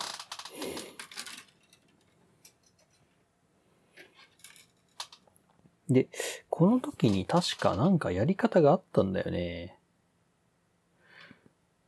[5.89, 6.09] で、
[6.49, 9.77] この時に確かなんかやり方があったんだよね。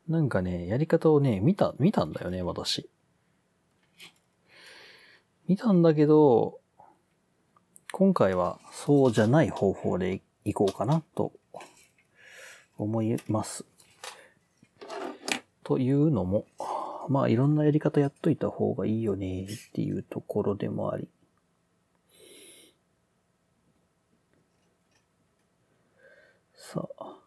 [0.09, 2.91] なんかね、やり方をね、見た、見たんだよね、私。
[5.47, 6.57] 見たんだけど、
[7.91, 11.32] 今回はそうじゃない方法でいこうかなと
[12.76, 13.64] 思います。
[15.64, 16.47] というのも、
[17.09, 21.09] まあいろんなやり方やっといた方がいいよねっていうところでもあり。
[26.55, 27.17] さあ。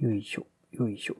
[0.00, 1.16] よいしょ、よいしょ。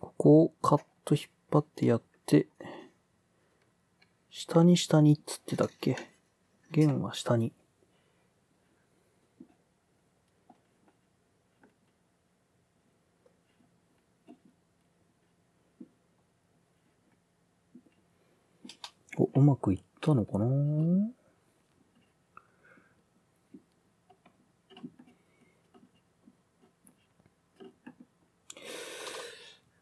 [0.00, 2.48] ここをカット引っ張ってやって、
[4.30, 5.98] 下に下にっつってたっけ？
[6.70, 7.52] 弦は下に。
[19.18, 20.46] お、うまくいったのかな？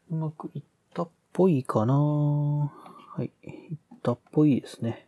[0.09, 3.31] うまくいったっぽいかなはい。
[3.43, 5.07] いったっぽいですね。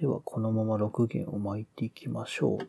[0.00, 2.68] では、このまま6弦を巻いていきましょう。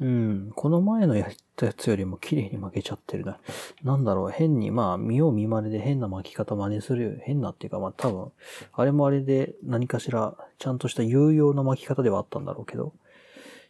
[0.00, 3.38] うん、この前のやりったやつよりも綺麗に巻けちゃってるな。
[3.84, 7.12] なんだろう、変に、まあ、見よう見まねで変な巻き方真似するよ。
[7.22, 8.32] 変なっていうか、まあ多分、
[8.72, 12.92] あれもあれで何かしら、ちゃんとした有用な巻き方ではあったんだろうけど、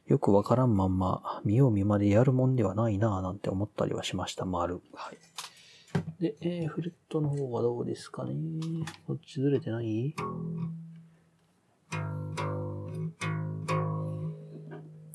[0.06, 4.80] よくわからんまんま、見よう見まねでやるもんではないなぁなんて思ったりはしました、丸。
[4.94, 5.18] はい。
[6.18, 8.32] で、えー、フレットの方はどうですかね
[9.06, 10.14] こっちずれてない？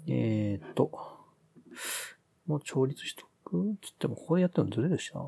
[0.10, 1.17] えーっと、
[2.48, 3.76] もう調律しとく？
[3.82, 5.22] つっても、これやってもずれるしな。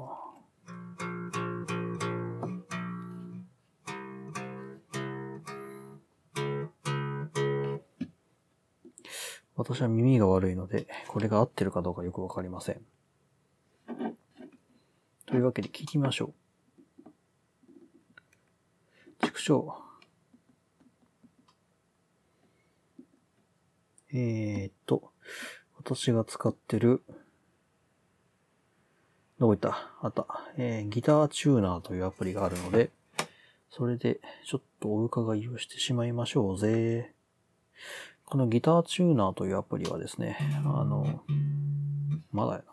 [9.56, 12.82] 私は耳が悪いので、これが合ってるかどうかよくわかりません。
[15.26, 16.34] というわけで聞いてみましょ
[19.22, 19.26] う。
[19.26, 19.66] 畜生。
[24.14, 25.12] えーっと、
[25.82, 27.02] 私が使ってる、
[29.40, 29.92] どこ行った？
[30.02, 30.28] あった。
[30.58, 32.92] えー、ギターチューナーというアプリがあるので、
[33.70, 37.14] それでちょっとお伺いをしてしまいましょうぜ。
[38.26, 41.24] このギターチューナーというアプリはですね、あの、
[42.32, 42.66] まだやな。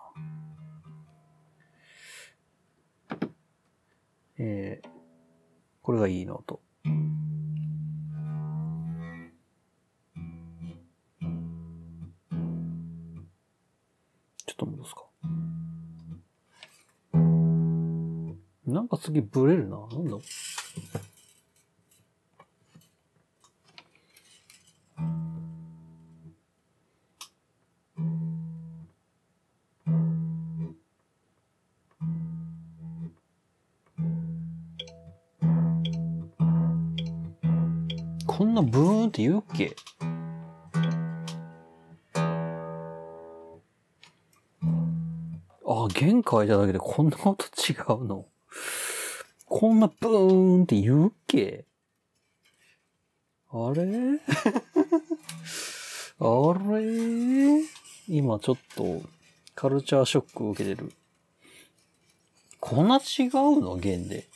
[4.38, 4.88] えー、
[5.80, 6.60] これがいいのと。
[14.58, 15.04] ちょっと戻すか。
[18.66, 19.76] なんか次ブレるな。
[19.76, 20.16] なんだ？
[38.26, 39.76] こんなブーンって言うっけ？
[45.86, 48.26] あ、弦変えただけでこんな音違うの？
[49.46, 51.64] こんなブーンって言うっけ？
[53.50, 53.84] あれ？
[56.18, 57.60] あれ？
[58.08, 59.02] 今ちょっと
[59.54, 60.92] カルチャーショックを受けてる。
[62.60, 63.76] こんな違うの？
[63.76, 64.26] 弦で。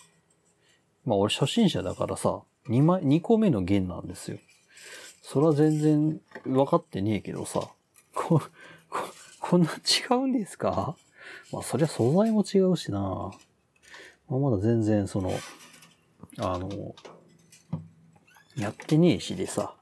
[1.04, 4.38] まあ俺初心者だからさ、2枚、2個目の弦なんですよ。
[5.22, 7.68] それは全然分かってねえけどさ、
[8.14, 8.40] こ、
[8.90, 9.00] こ、
[9.40, 10.96] こんな違うんですか？
[11.52, 13.00] まあそりゃ素材も違うしな。
[13.00, 15.32] まあ、まだ全然その、
[16.38, 16.94] あの、
[18.56, 19.74] やってねえしでさ、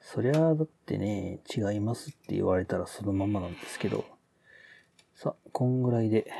[0.00, 4.04] そりゃだってね、違いますって言われたらそのままなんですけど、
[5.14, 6.30] さ、こんぐらいで。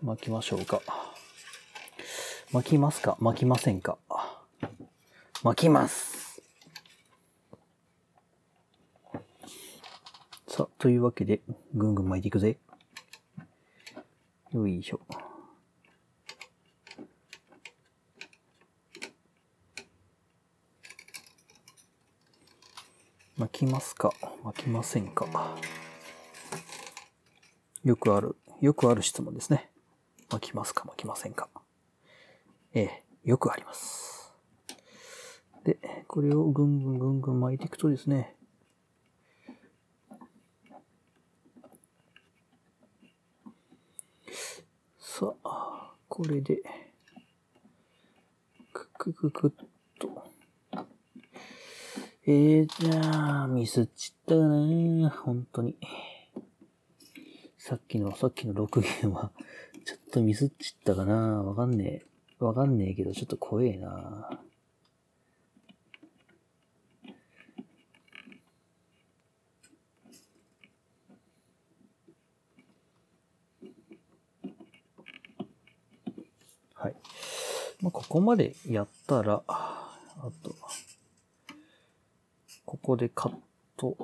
[0.00, 0.80] 巻きましょうか。
[2.52, 3.16] 巻きますか？
[3.20, 3.98] 巻きませんか？
[5.42, 6.27] 巻きます。
[10.58, 11.40] さあ、というわけで、
[11.72, 12.58] ぐんぐん巻いていくぜ。
[14.50, 14.98] よいしょ。
[23.36, 25.28] 巻きますか巻きませんか
[27.84, 29.70] よくある、よくある質問ですね。
[30.28, 31.48] 巻きますか巻きませんか
[32.74, 34.34] ええ、よくあります。
[35.62, 35.78] で、
[36.08, 38.34] これをぐんぐんぐんぐん巻いていくとですね、
[45.18, 46.62] さあ、これで、
[48.72, 49.50] くくくくっ
[49.98, 50.22] と。
[52.24, 55.74] えー、じゃあ、ミスっちったかな本当に。
[57.58, 59.32] さっきの、さっきの6弦は、
[59.84, 62.04] ちょっとミスっちったかなわかんね
[62.40, 62.44] え。
[62.44, 64.40] わかんねえけど、ちょっと怖えな
[77.80, 79.96] まあ、ここまでやったら、あ
[80.42, 80.54] と、
[82.64, 83.34] ここでカッ
[83.76, 83.96] ト、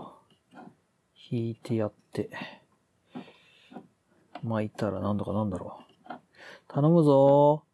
[1.30, 2.30] 引いてやって、
[4.44, 6.12] 巻いたらなんだかなんだろう。
[6.68, 7.64] 頼むぞ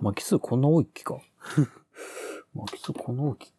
[0.00, 1.20] 巻き数こんな多いっけか？
[2.54, 3.55] 巻き数こんな多い。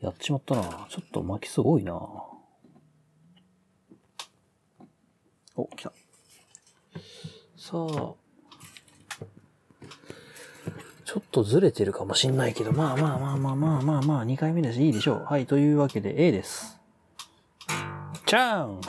[0.00, 0.86] やっちまったな。
[0.88, 1.92] ちょっと巻きすごいな。
[5.56, 5.92] お、来た。
[7.56, 8.14] さあ。
[11.04, 14.84] ちょっとずれてるかもしんないけど、まあまあまあまあまあまあまあ、2回目だし。
[14.84, 15.24] いいでしょう。
[15.24, 16.78] はい、というわけで A です。
[18.26, 18.80] チャーン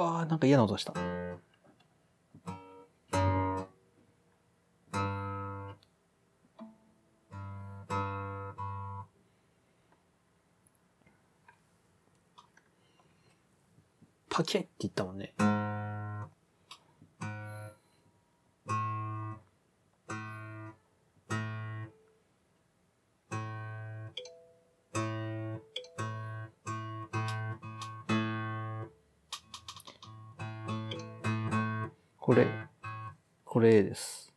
[0.00, 0.94] わあ、なんか嫌な音した。
[14.30, 15.34] パキンって言ったもんね。
[33.60, 34.32] これ A です。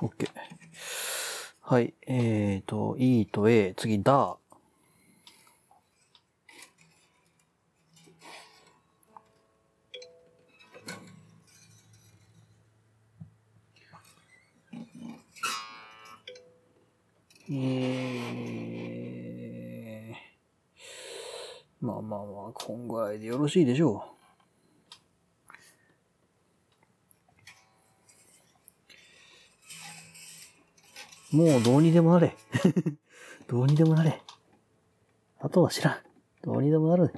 [0.00, 0.35] OK。
[1.68, 1.94] はい。
[2.06, 4.36] えーと、E と A、次、ダ
[17.50, 24.15] えー、まあまあまあ、こんぐらいでよろしいでしょう。
[31.36, 32.34] もうどうにでもなれ。
[33.46, 34.22] どうにでもなれ。
[35.38, 35.96] あとは知らん。
[36.42, 37.12] どうにでもなる。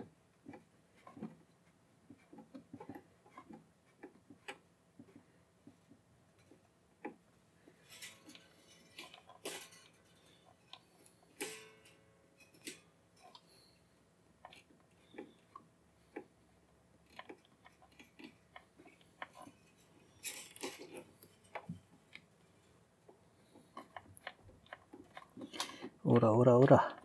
[26.11, 26.97] おらおらおら。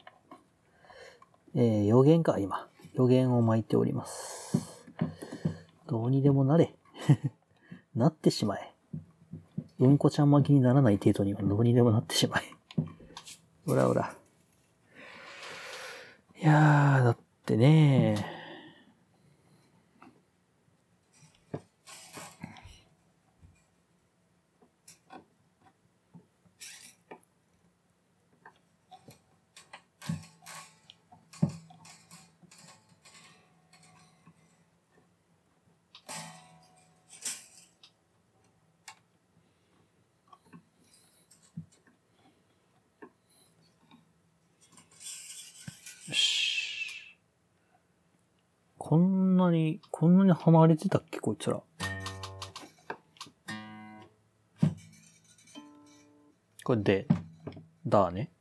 [1.56, 2.70] えー、予言か、今。
[2.94, 4.58] 予言を巻いております。
[5.88, 6.74] どうにでもなれ。
[7.96, 8.74] なってしまえ。
[9.80, 12.44] うんこちゃん巻きにならない程度にはどうにでもなってしまえ。
[13.66, 14.16] ほらほら。
[16.42, 18.33] いやー、だってね
[48.94, 51.60] こんなに、こんなに離れてたっけ、こいつら。
[56.64, 57.08] これで、
[57.88, 58.32] だね。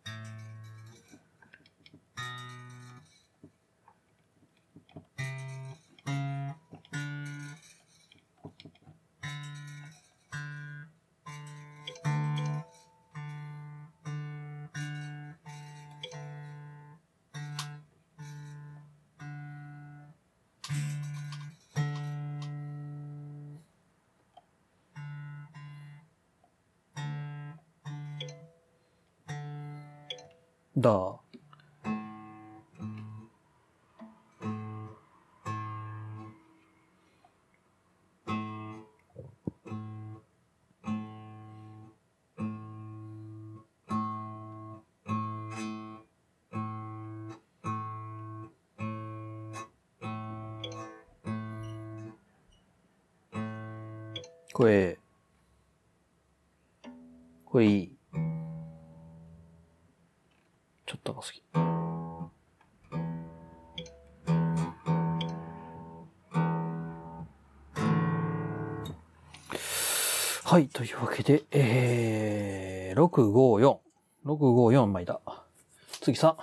[76.14, 76.36] 次3。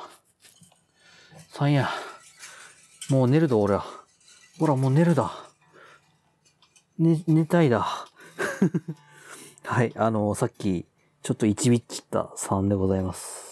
[1.54, 1.90] 3や。
[3.10, 3.86] もう寝るぞ、俺は。
[4.60, 5.32] ほら、もう寝るだ。
[6.98, 7.88] 寝、寝たいだ。
[9.64, 10.86] はい、あの、さっき、
[11.22, 13.50] ちょっと1ビッチった3でございます。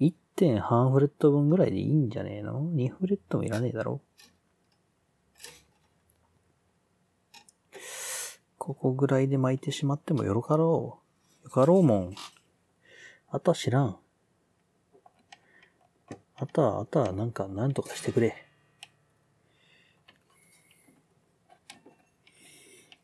[0.00, 4.00] 1点半フレット分ぐらいでいいんじゃねえの ?2 フレットもいらねえだろ
[8.58, 11.00] ここぐらいで巻いてしまってもよろかろ
[11.42, 11.44] う。
[11.44, 12.14] よかろうもん。
[13.30, 13.98] あとは知らん。
[16.40, 18.34] あとは、あとはなんか、なんとかしてくれ。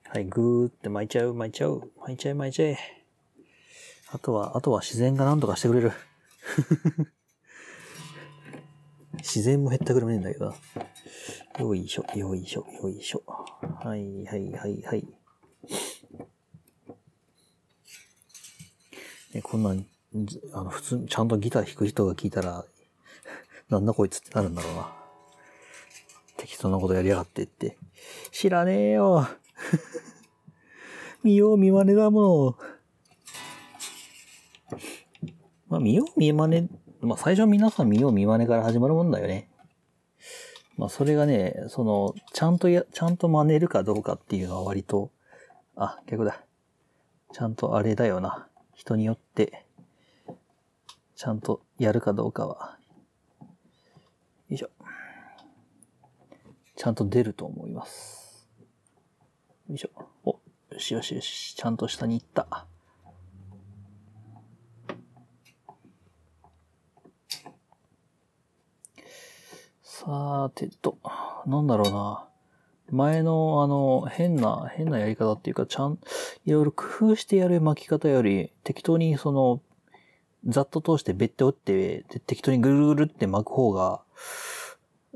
[0.09, 2.79] はい、ぐーって巻いちゃう、巻いちゃう、巻いちゃえ、巻いちゃえ。
[4.11, 5.93] あとは、あとは自然がなんとかしてくれる。
[9.19, 10.57] 自然も減ったくれもねえんだけどな。
[11.59, 13.23] よいしょ、よいしょ、よいしょ。
[13.27, 15.07] はい、はい、はい、はい。
[19.35, 19.87] ね、こんなん、
[20.55, 22.65] あの、普通ちゃんとギター弾く人が聞いたら、
[23.71, 24.93] なんだこいつってなるんだろうな。
[26.37, 27.77] 適当なことやりやがってって。
[28.31, 29.27] 知らねえよ。
[31.25, 32.59] 見よう見まねだもの。
[35.69, 36.69] まあ、見よう見まね、
[37.01, 39.49] まあ、最初は皆さん見よう見まねから始まるもんだよね。
[40.77, 45.11] まあ、それがね、その、ちゃんとや、ちゃんと真似るかどうかっていうのは割と、
[45.75, 46.45] あ、逆だ。
[47.33, 48.47] ちゃんとあれだよな。
[48.75, 49.65] 人によって、
[51.17, 52.79] ちゃんとやるかどうかは、
[53.41, 53.47] よ
[54.51, 54.71] いしょ。
[56.77, 58.47] ちゃんと出ると思います。
[59.69, 59.91] よいしょ。
[60.25, 60.31] お、
[60.73, 61.55] よしよしよし。
[61.57, 62.67] ちゃんと下に行った。
[69.83, 70.99] さーてと、
[71.47, 72.29] なんだろうな。
[72.91, 75.99] 前の、あの、変な、変なやり方っていうか、ちゃん、
[76.45, 79.61] いろいろ工夫してやる巻き方より、適当にその、
[80.47, 84.03] ざっと通してべって折って、適当にぐるぐるって巻く方が、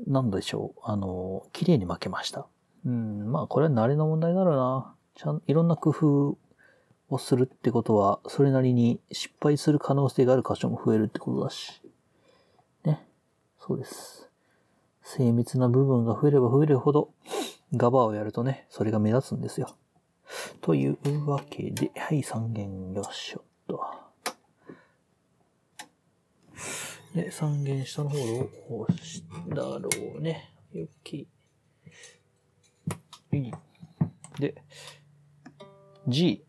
[0.07, 2.47] なんでしょう、あの、綺麗に巻けました。
[2.85, 4.93] うん、まあこれは慣れの問題だろうな。
[5.15, 6.37] ちゃん、いろんな工夫
[7.09, 11.81] をするってことは、それなりに失敗する可能性がある箇所も増えるってことだし。
[12.85, 13.05] ね。
[13.59, 14.29] そうです。
[15.03, 17.09] 精密な部分が増えれば増えるほど、
[17.75, 19.75] ガバをやるとね、それが目立つんですよ。
[20.61, 24.00] というわけで、はい、三弦よっしょっと。
[27.15, 30.53] で、三弦下の方を押しだろうね。
[30.73, 31.27] よき。
[33.33, 33.51] い
[34.39, 34.63] で、
[36.07, 36.45] G。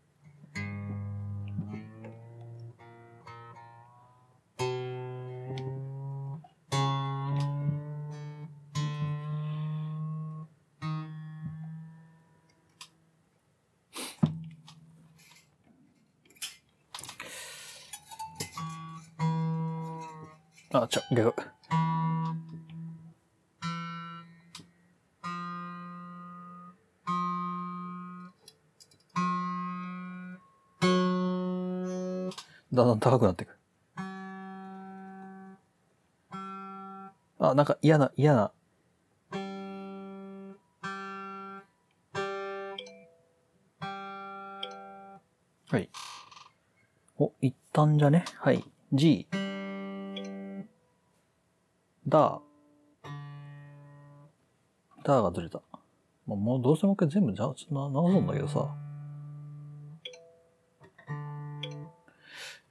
[32.73, 33.55] だんだん高くなっていく。
[37.39, 38.51] あ、なんか嫌な、嫌な。
[45.69, 45.89] はい。
[47.19, 48.25] お、一旦じゃね？
[48.37, 48.65] はい。
[48.91, 49.27] G。
[52.13, 52.39] だ。
[55.03, 55.61] だがずれた。
[56.27, 58.59] まあ、もうどうせもう一回全部じゃ、ちょっとな直すんだけどさ。
[58.59, 58.65] や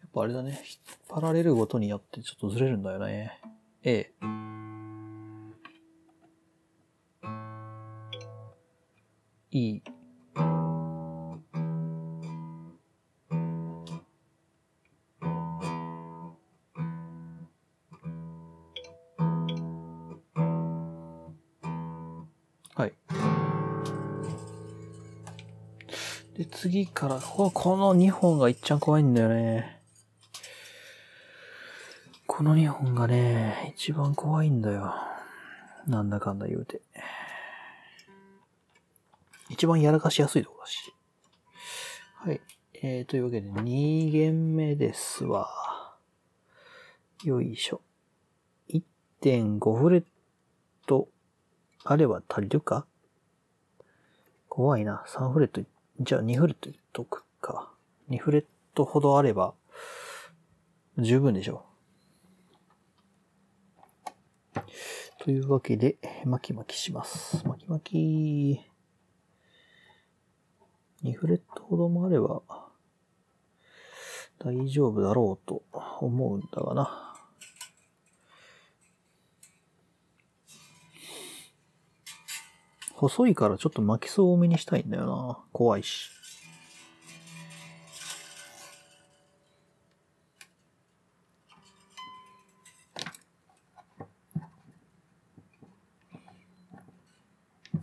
[0.06, 0.50] っぱあれだね。
[0.50, 3.40] 引っ張られるごとによってちょっとずれるんだよね。
[3.82, 4.12] A。
[27.02, 29.80] から、この2本がいっちゃん怖いんだよね。
[32.28, 34.94] この2本がね、一番怖いんだよ。
[35.88, 36.80] なんだかんだ言うて。
[39.48, 40.94] 一番やらかしやすいとこだし。
[42.14, 42.40] はい。
[42.74, 45.48] えー、というわけで、2弦目ですわ。
[47.24, 47.80] よいしょ。
[48.68, 50.04] 1.5フレッ
[50.86, 51.08] ト
[51.82, 52.86] あれば足りるか？
[54.48, 55.02] 怖いな。
[55.08, 55.62] 3フレット、
[56.04, 57.72] じゃあ2フレットいっとくか。
[58.10, 58.44] 2フレッ
[58.74, 59.54] トほどあれば、
[60.98, 61.64] 十分でしょ
[64.56, 64.60] う。
[65.22, 67.46] というわけで、巻き巻きします。
[67.46, 68.60] 巻き巻
[71.02, 72.42] き、2フレットほどもあれば、
[74.40, 75.62] 大丈夫だろうと
[76.00, 77.11] 思うんだがな。
[83.02, 85.38] 細いからちょっと巻きそう多めにしたいんだよな。
[85.52, 86.08] 怖いし。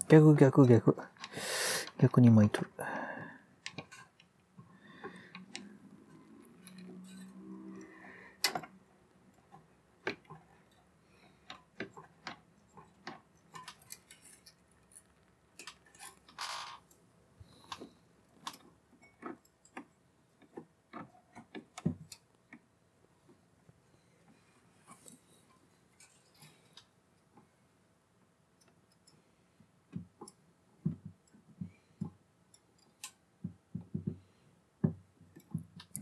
[0.08, 0.96] 逆逆逆。
[2.00, 2.70] 逆に巻いとる。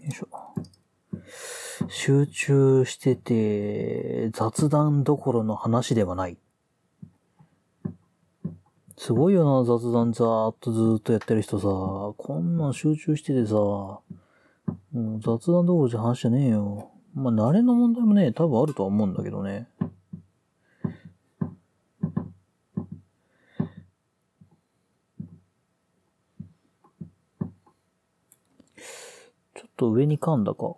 [0.07, 0.27] よいしょ。
[2.07, 6.37] 集中してて、雑談どころの話ではない。
[8.95, 11.67] すごいよな、雑談ざーっとずーっとやってる人さ。
[11.67, 13.99] こんなん集中しててさ、も
[14.93, 16.91] う雑談どころじゃ話じゃねえよ。
[17.13, 19.67] まあ、慣れの問題もね、多分あるとは思うんだけどね。
[29.55, 30.77] ちょっと上に噛んだか。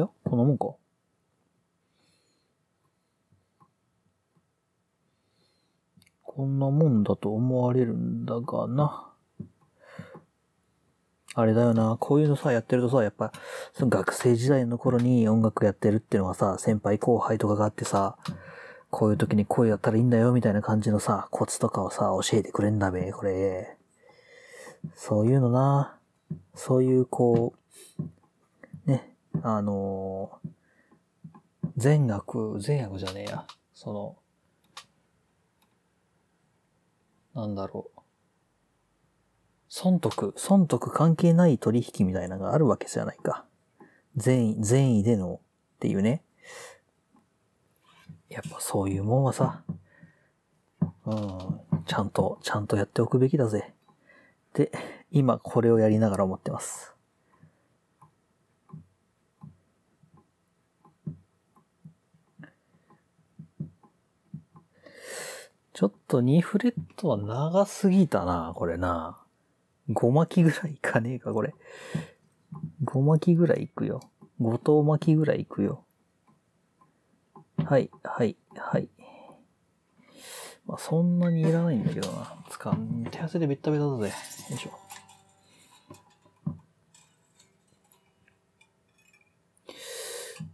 [0.00, 0.74] や、こんなもんか。
[6.24, 9.10] こんなもんだと思われるんだがな。
[11.34, 13.32] あれだよな、こういうのさ、やってるとさ、やっぱ、
[13.72, 18.16] その学生時代の頃に音楽やってるっていうのはさ、先輩後輩とかがあってさ、
[18.90, 23.76] こういう時にこうやったらいいんだよ、みたいな感じのさ、コツとかをさ、教えてくれんだべ、これ。
[24.94, 25.96] そういうのな、
[26.54, 27.54] そういうこ
[28.86, 30.50] う、ね、あのー
[31.76, 33.46] 善悪、善悪じゃねえや。
[33.72, 34.16] その、
[37.34, 38.00] なんだろう。
[39.68, 43.46] 損得、損得関係ない取引みたいなのがあるわけじゃないか。
[44.14, 45.40] 善意、善意での
[45.76, 46.22] っていうね。
[48.28, 49.62] やっぱそういうもんはさ、
[51.06, 53.72] うん、ちゃんと、ちゃんとやっておくべきだぜ。
[54.52, 54.70] で、
[55.10, 56.94] 今これをやりながら思ってます。
[65.72, 69.18] ちょっと2フレットは長すぎたな、これな。
[69.90, 71.54] 5巻きぐらいいかねえか、これ。
[72.84, 74.00] 5巻きぐらいいくよ。
[74.40, 75.84] 5等巻きぐらいいくよ。
[77.64, 78.88] はい、はい、はい。
[80.66, 82.34] まあ、そんなにいらないんだけどな。
[82.48, 84.08] つかん、手汗でベッタベタだぜ。
[84.50, 84.70] よいしょ。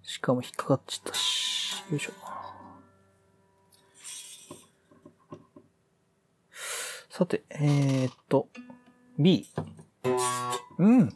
[0.02, 1.84] しかも引っかかっちゃったし。
[1.90, 2.12] よいしょ。
[7.16, 8.48] さて、えー、っと、
[9.18, 9.46] B。
[10.76, 11.08] うん。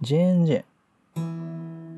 [0.00, 1.93] ジェーンジェン。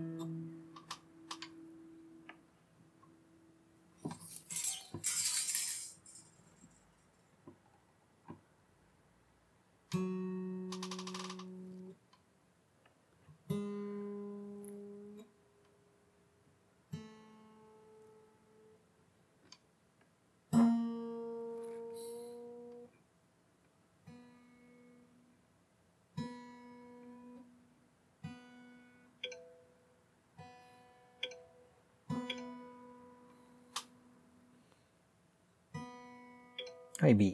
[37.07, 37.33] はい、B。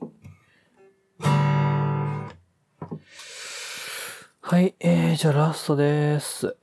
[4.43, 6.59] はい、えー、じゃあラストです。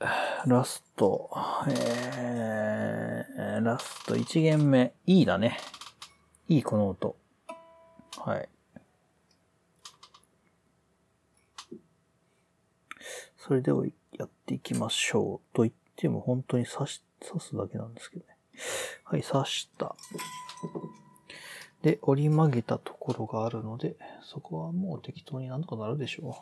[0.45, 1.31] ラスト、
[1.71, 5.57] えー、ラスト1弦目、E だね。
[6.49, 7.15] E この音。
[8.19, 8.49] はい。
[13.37, 13.87] それでは
[14.19, 15.55] やっていきましょう。
[15.55, 18.35] と言っても本当に刺し、刺すだけなんですけどね。
[19.03, 19.95] はい、刺した。
[21.81, 26.37] で、折り曲げたところがあるので、そこはもう適当になんとかなるでしょ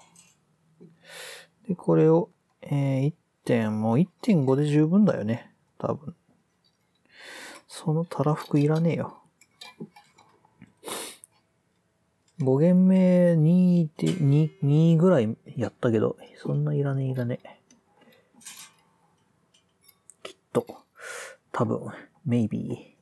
[0.81, 1.67] う。
[1.67, 2.29] で、これを、
[2.61, 3.13] えー、1
[3.45, 5.51] 点、もう1.5で十分だよね。
[5.77, 6.15] 多分。
[7.67, 9.21] そのたらふくいらねえよ。
[12.39, 17.59] 5限目2で、2、2ぐらいやったけど、そんないらねえいらねえ。
[20.23, 20.65] きっと、
[21.51, 21.91] 多分、
[22.27, 22.95] maybe、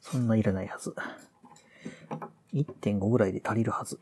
[0.00, 0.94] そんないらないはず。
[2.52, 3.98] 1.5ぐらいで足りるはず。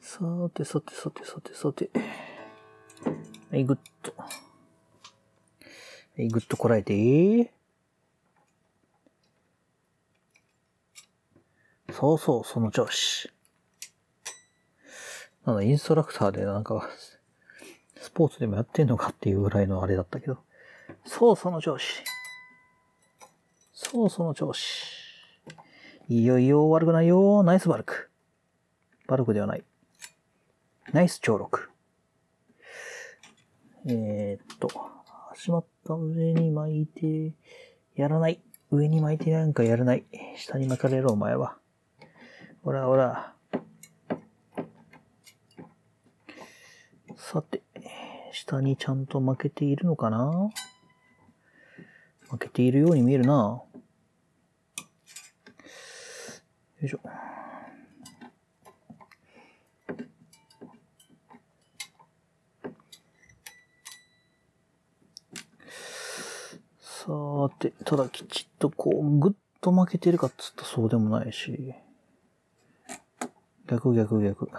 [0.00, 0.20] さ
[0.54, 1.90] てさてさてさてさて。
[3.50, 4.14] はい、グッと。
[4.16, 4.26] は
[6.16, 7.52] い、グッとこらえて。
[11.92, 13.32] そうそう、その調子。
[15.44, 16.88] なんだ、インストラクターでなんか、
[18.04, 20.36] スポーツでもやってんのかっていうぐらいのあれだったけど。
[21.06, 22.04] そう、その調子。
[23.72, 24.62] そう、その調子。
[26.10, 27.42] いよいよ、悪くないよ。
[27.42, 28.10] ナイスバルク。
[29.06, 29.64] バルクではない。
[30.92, 31.70] ナイス長録。
[33.86, 34.68] えー、っと、
[35.34, 37.32] しまった上に巻いて、
[37.96, 38.42] やらない。
[38.70, 40.04] 上に巻いてなんかやらない。
[40.36, 41.56] 下に巻かれろ、お前は。
[42.62, 43.33] ほらほら。
[47.16, 47.62] さて、
[48.32, 50.50] 下にちゃんと負けているのかな？
[52.30, 53.32] 負けているように見えるな。
[53.32, 53.66] よ
[56.82, 57.00] いしょ。
[66.80, 71.74] さて、ただきちっとこう、ぐっと負けてるかっつったそうでもないし。
[73.66, 74.50] 逆逆逆。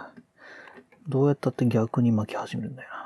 [1.08, 2.96] どうやったって逆に巻き始めるんだよな。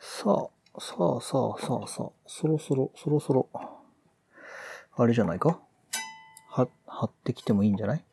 [0.00, 3.48] さあ、さあさあさあさあ、そろそろ、そろそろ、
[4.96, 5.60] あれじゃないか？
[6.50, 8.04] は、張ってきてもいいんじゃない？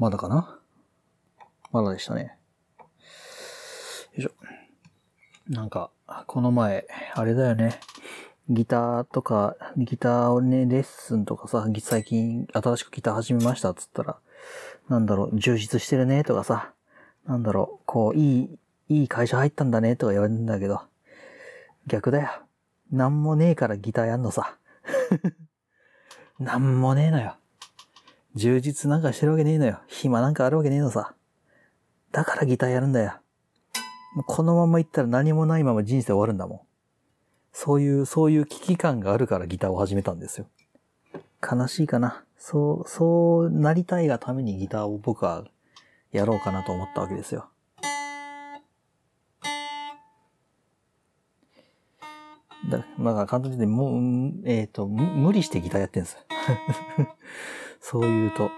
[0.00, 0.58] まだかな？
[1.72, 2.34] まだでしたね。
[2.82, 2.86] よ
[4.16, 4.30] いしょ。
[5.46, 5.90] なんか、
[6.26, 7.78] この前、あれだよね。
[8.48, 14.18] ギターとか、ギターをね、レッスンとかさ、最近新しくギター始めましたっつったら、
[14.88, 16.72] なんだろう、充実してるねとかさ、
[17.26, 20.80] なんだろう、こう、いい、いい会社入ったんだねとか言われるんだけど、
[21.86, 22.30] 逆だよ。
[22.90, 24.56] なんもねえからギターやんのさ。
[26.40, 27.36] なんもねえのよ。
[28.34, 29.80] 充実なんかしてるわけねえのよ。
[29.88, 31.14] 暇なんかあるわけねえのさ。
[32.12, 33.14] だからギターやるんだよ。
[34.26, 36.60] このまま行ったら何もないまま人生終わるんだもん。
[37.52, 40.46] そういう、そういう危機感があるからギターを始めたんですよ。
[41.42, 42.24] 悲しいかな。
[42.38, 45.44] そう、そうなりたいがためにギターを僕は
[46.12, 47.48] やろうかなと思ったわけですよ。
[52.70, 56.20] だから簡単に言って、もう、えっ、と、無理してギターやってんですよ。
[57.80, 58.50] そう言うと、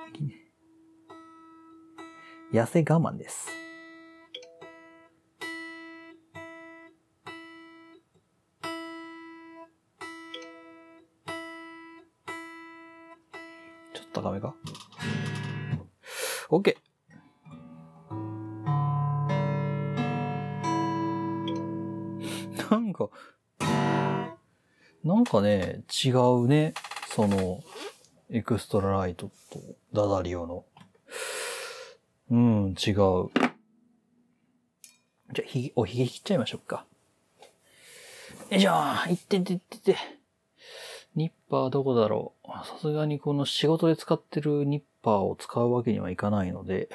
[2.53, 3.49] 痩せ我慢です。
[13.95, 14.55] ちょっと高めか
[16.51, 16.77] ?OK!
[22.71, 23.09] なんか、
[25.05, 26.75] なんかね、違うね。
[27.15, 27.61] その、
[28.35, 29.61] エクストラライトと
[29.93, 30.65] ダダリオの。
[32.31, 32.75] うん、違う。
[32.95, 33.01] じゃあ、
[35.45, 36.87] ひ、おひげ切っちゃいましょうか。
[38.51, 38.73] よいしょ
[39.11, 39.99] いってってってて。
[41.15, 46.89] ニッパーどこだろうさすがにこの仕事で使ってるニッパーを使うわけにはいかないので、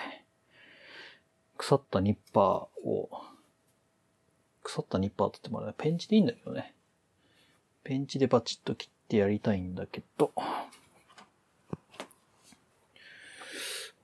[1.56, 3.12] 腐ったニッパーを、
[4.64, 6.74] 腐ったニッパーって言ってもらえペンチでいいんだけどね。
[7.84, 10.32] ペンチでバチッと切ってやりたいんだけど、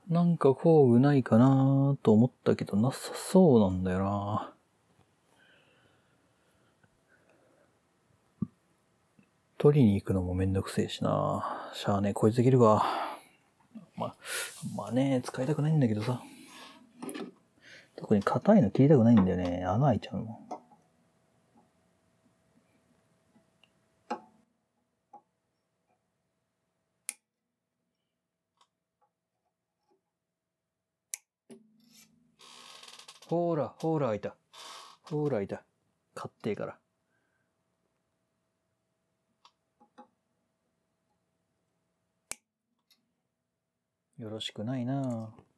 [0.08, 4.52] なんか工具ないかなと思ったけど、なさそうなんだよな
[9.56, 12.84] 取りに行くのもめんどくせえしなしゃあねこいつできるか。
[13.96, 14.14] ま、
[14.76, 16.20] まあね、使いたくないんだけどさ。
[17.96, 19.64] 特に硬いの切りたくないんだよね。
[19.64, 20.38] 穴開いちゃうの。
[33.26, 34.36] ほーら、ほーら、開いた。
[35.02, 35.64] ほーら、開いた。
[36.14, 36.78] 買ってえから。
[44.18, 45.53] よろしくないなぁ。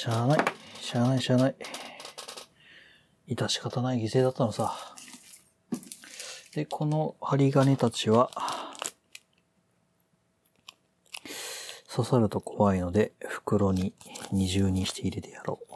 [0.00, 0.38] しゃあない。
[0.80, 1.56] しゃあない、しゃあない。
[3.26, 4.72] 致し方ない犠牲だったのさ。
[6.54, 8.30] で、この針金たちは、
[11.92, 13.92] 刺さると怖いので、袋に
[14.30, 15.74] 二重にして入れてやろう。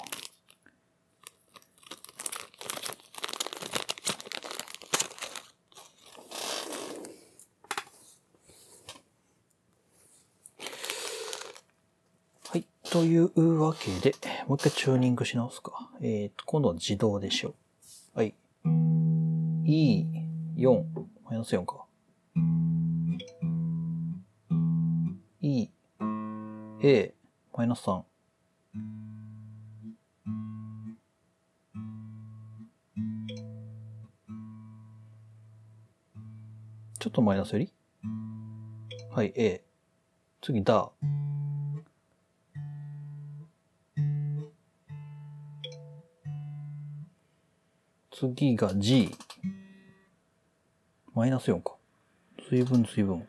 [12.51, 12.65] はい。
[12.93, 14.15] というわけで、
[14.47, 15.89] もう一回チューニングし直すか。
[16.03, 17.55] えっ、と、今度は自動でしょ
[18.15, 18.19] う。
[18.19, 18.35] はい。
[18.67, 20.85] E4、
[21.25, 21.87] マイナス4か。
[25.41, 25.69] E、
[26.83, 27.15] A、
[27.55, 28.03] マイナス3。
[36.99, 37.73] ちょっとマイナスより？
[39.11, 39.65] はい、A。
[40.43, 40.91] 次、ダ。
[48.31, 49.11] 次が G。
[51.13, 51.75] マイナス4か。
[52.49, 53.27] 随分随分。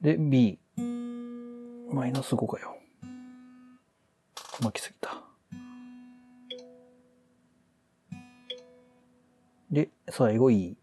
[0.00, 0.58] で、B。
[1.92, 2.76] マイナス5かよ。
[4.60, 5.22] 巻きすぎた。
[9.70, 10.76] で、最後 E。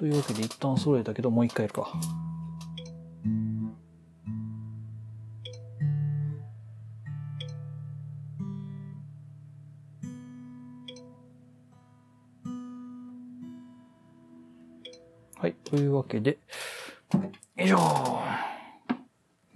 [0.00, 1.92] というわけで一旦揃えたけど、もう一回やるか。
[15.36, 15.52] はい。
[15.64, 16.38] というわけで、
[17.58, 18.22] よいしょ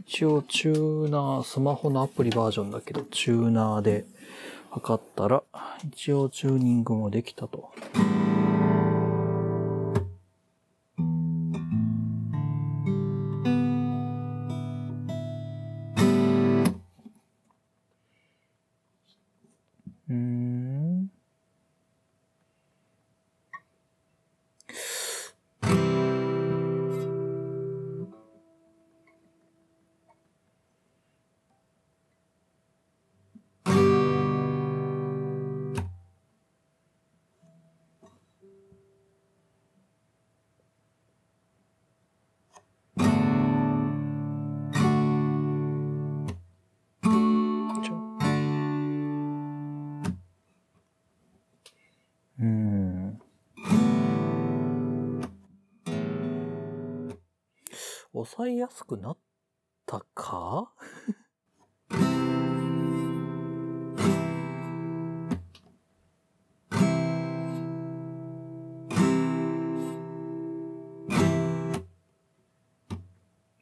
[0.06, 4.04] 一応、チューナー、スマホのアプリバージョンだけど、チューナーで
[4.72, 5.42] 測ったら、
[5.86, 7.72] 一応チューニングもできたと。
[58.24, 59.18] 抑えやすくなっ
[59.84, 60.72] たか？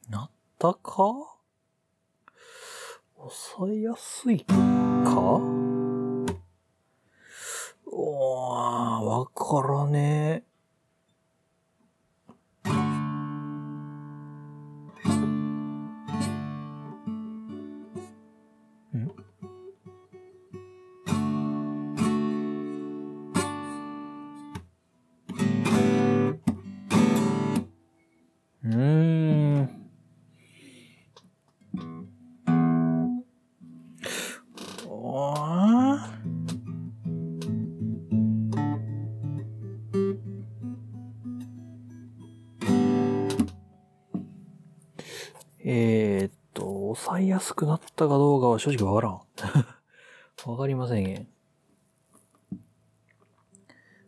[0.09, 1.35] なったか？
[3.17, 4.53] 抑えやすいか？
[7.85, 10.52] おー、わからねえ。
[47.43, 49.19] すくなったかどうかは正直わからん。
[50.49, 51.27] わかりませんね。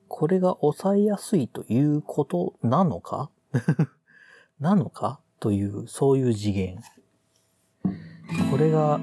[0.08, 3.30] これが抑えやすいということなのか？
[4.60, 5.20] なのか？
[5.42, 6.80] という、そういう次元。
[8.50, 9.00] これが、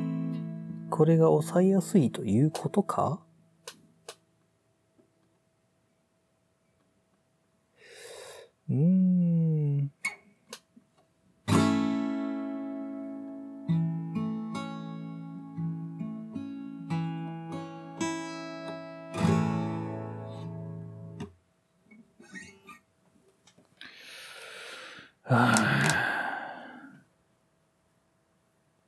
[0.90, 3.22] これが抑えやすいということか？
[8.70, 9.41] うーん。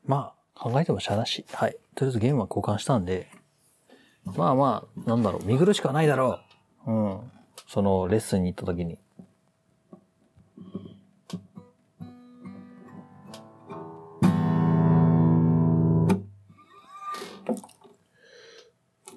[0.05, 1.45] まあ、考えてもしゃあなし。
[1.53, 1.76] はい。
[1.95, 3.28] とりあえずゲームは交換したんで、
[4.24, 6.41] まあまあ、なんだろう、見苦しくはないだろ
[6.87, 6.91] う。
[6.91, 7.30] うん。
[7.68, 8.99] そのレッスンに行った時に。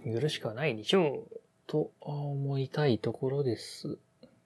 [0.03, 1.39] 見苦しくはないでしょう。
[1.67, 3.97] と思いたいところです。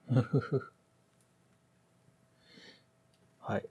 [3.41, 3.65] はい。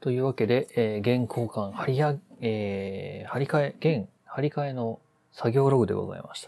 [0.00, 5.00] というわけで、えー、現交換、張りや、えー、張り替え、現、張り替えの
[5.32, 6.42] 作業ログでございまし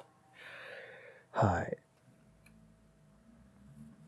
[1.32, 1.46] た。
[1.46, 1.78] はい。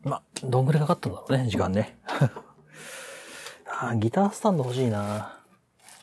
[0.03, 1.97] ま、どんぐらいかかったんだろうね、時間ね。
[3.67, 5.39] あーギタースタンド欲しいな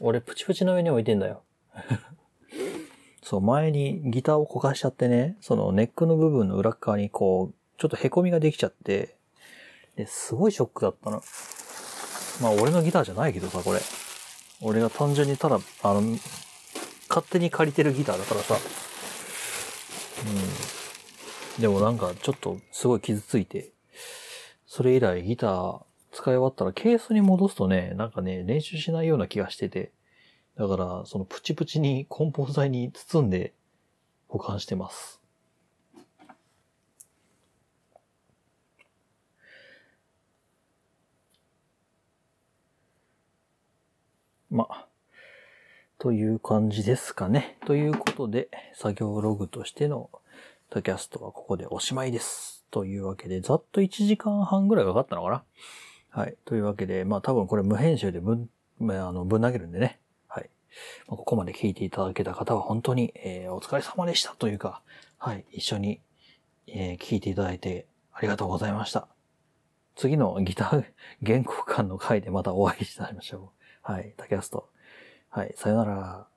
[0.01, 1.43] 俺、プチプチの上に置いてんだよ。
[3.23, 9.16] そう、前にギターをこかしちゃってね、そのネックの部分の裏っ側にこう、ちょっと凹みができちゃって、
[9.97, 11.22] で、すごいショックだったの。
[12.40, 13.80] まあ、俺のギターじゃないけどさ、これ。
[14.61, 16.01] 俺が単純にただ、あの、
[17.09, 18.57] 勝手に借りてるギターだからさ。
[21.57, 21.62] うん。
[21.62, 23.72] でもなんか、ちょっとすごい傷ついて、
[24.66, 25.82] それ以来ギター
[26.12, 29.93] 使い終わったらケースに戻すとね、なんかね、練習しないような気がしてて、
[30.57, 33.55] だから、そのプチプチに梱包材に包んで
[34.28, 35.22] 保管してます。
[44.53, 44.86] まあ、
[45.98, 47.57] という感じですかね。
[47.64, 50.11] ということで、作業ログとしての
[50.68, 52.62] タキャストはここでおしまいです。
[52.70, 55.44] というわけで、ざっと1時間半ぐらいかかったのかな
[56.11, 56.36] はい。
[56.44, 59.98] というわけで、まあ多分これ無編集でぶん、まああの、ぶん投げるんでね。
[60.28, 60.50] はい。
[61.09, 64.82] まあ、ここまで聞いていただけた方は本当に、えーお疲れ様でしたというか、
[65.16, 65.46] はい。
[65.50, 66.03] 一緒に、
[66.66, 69.09] えー聞いていただいてありがとうございました。
[69.96, 70.84] 次のギター
[71.24, 73.62] 原稿館の回でまたお会いしましょう。
[73.83, 74.14] はい。
[74.16, 74.68] タキャスト。
[75.30, 75.53] はい。
[75.57, 76.32] さよなら。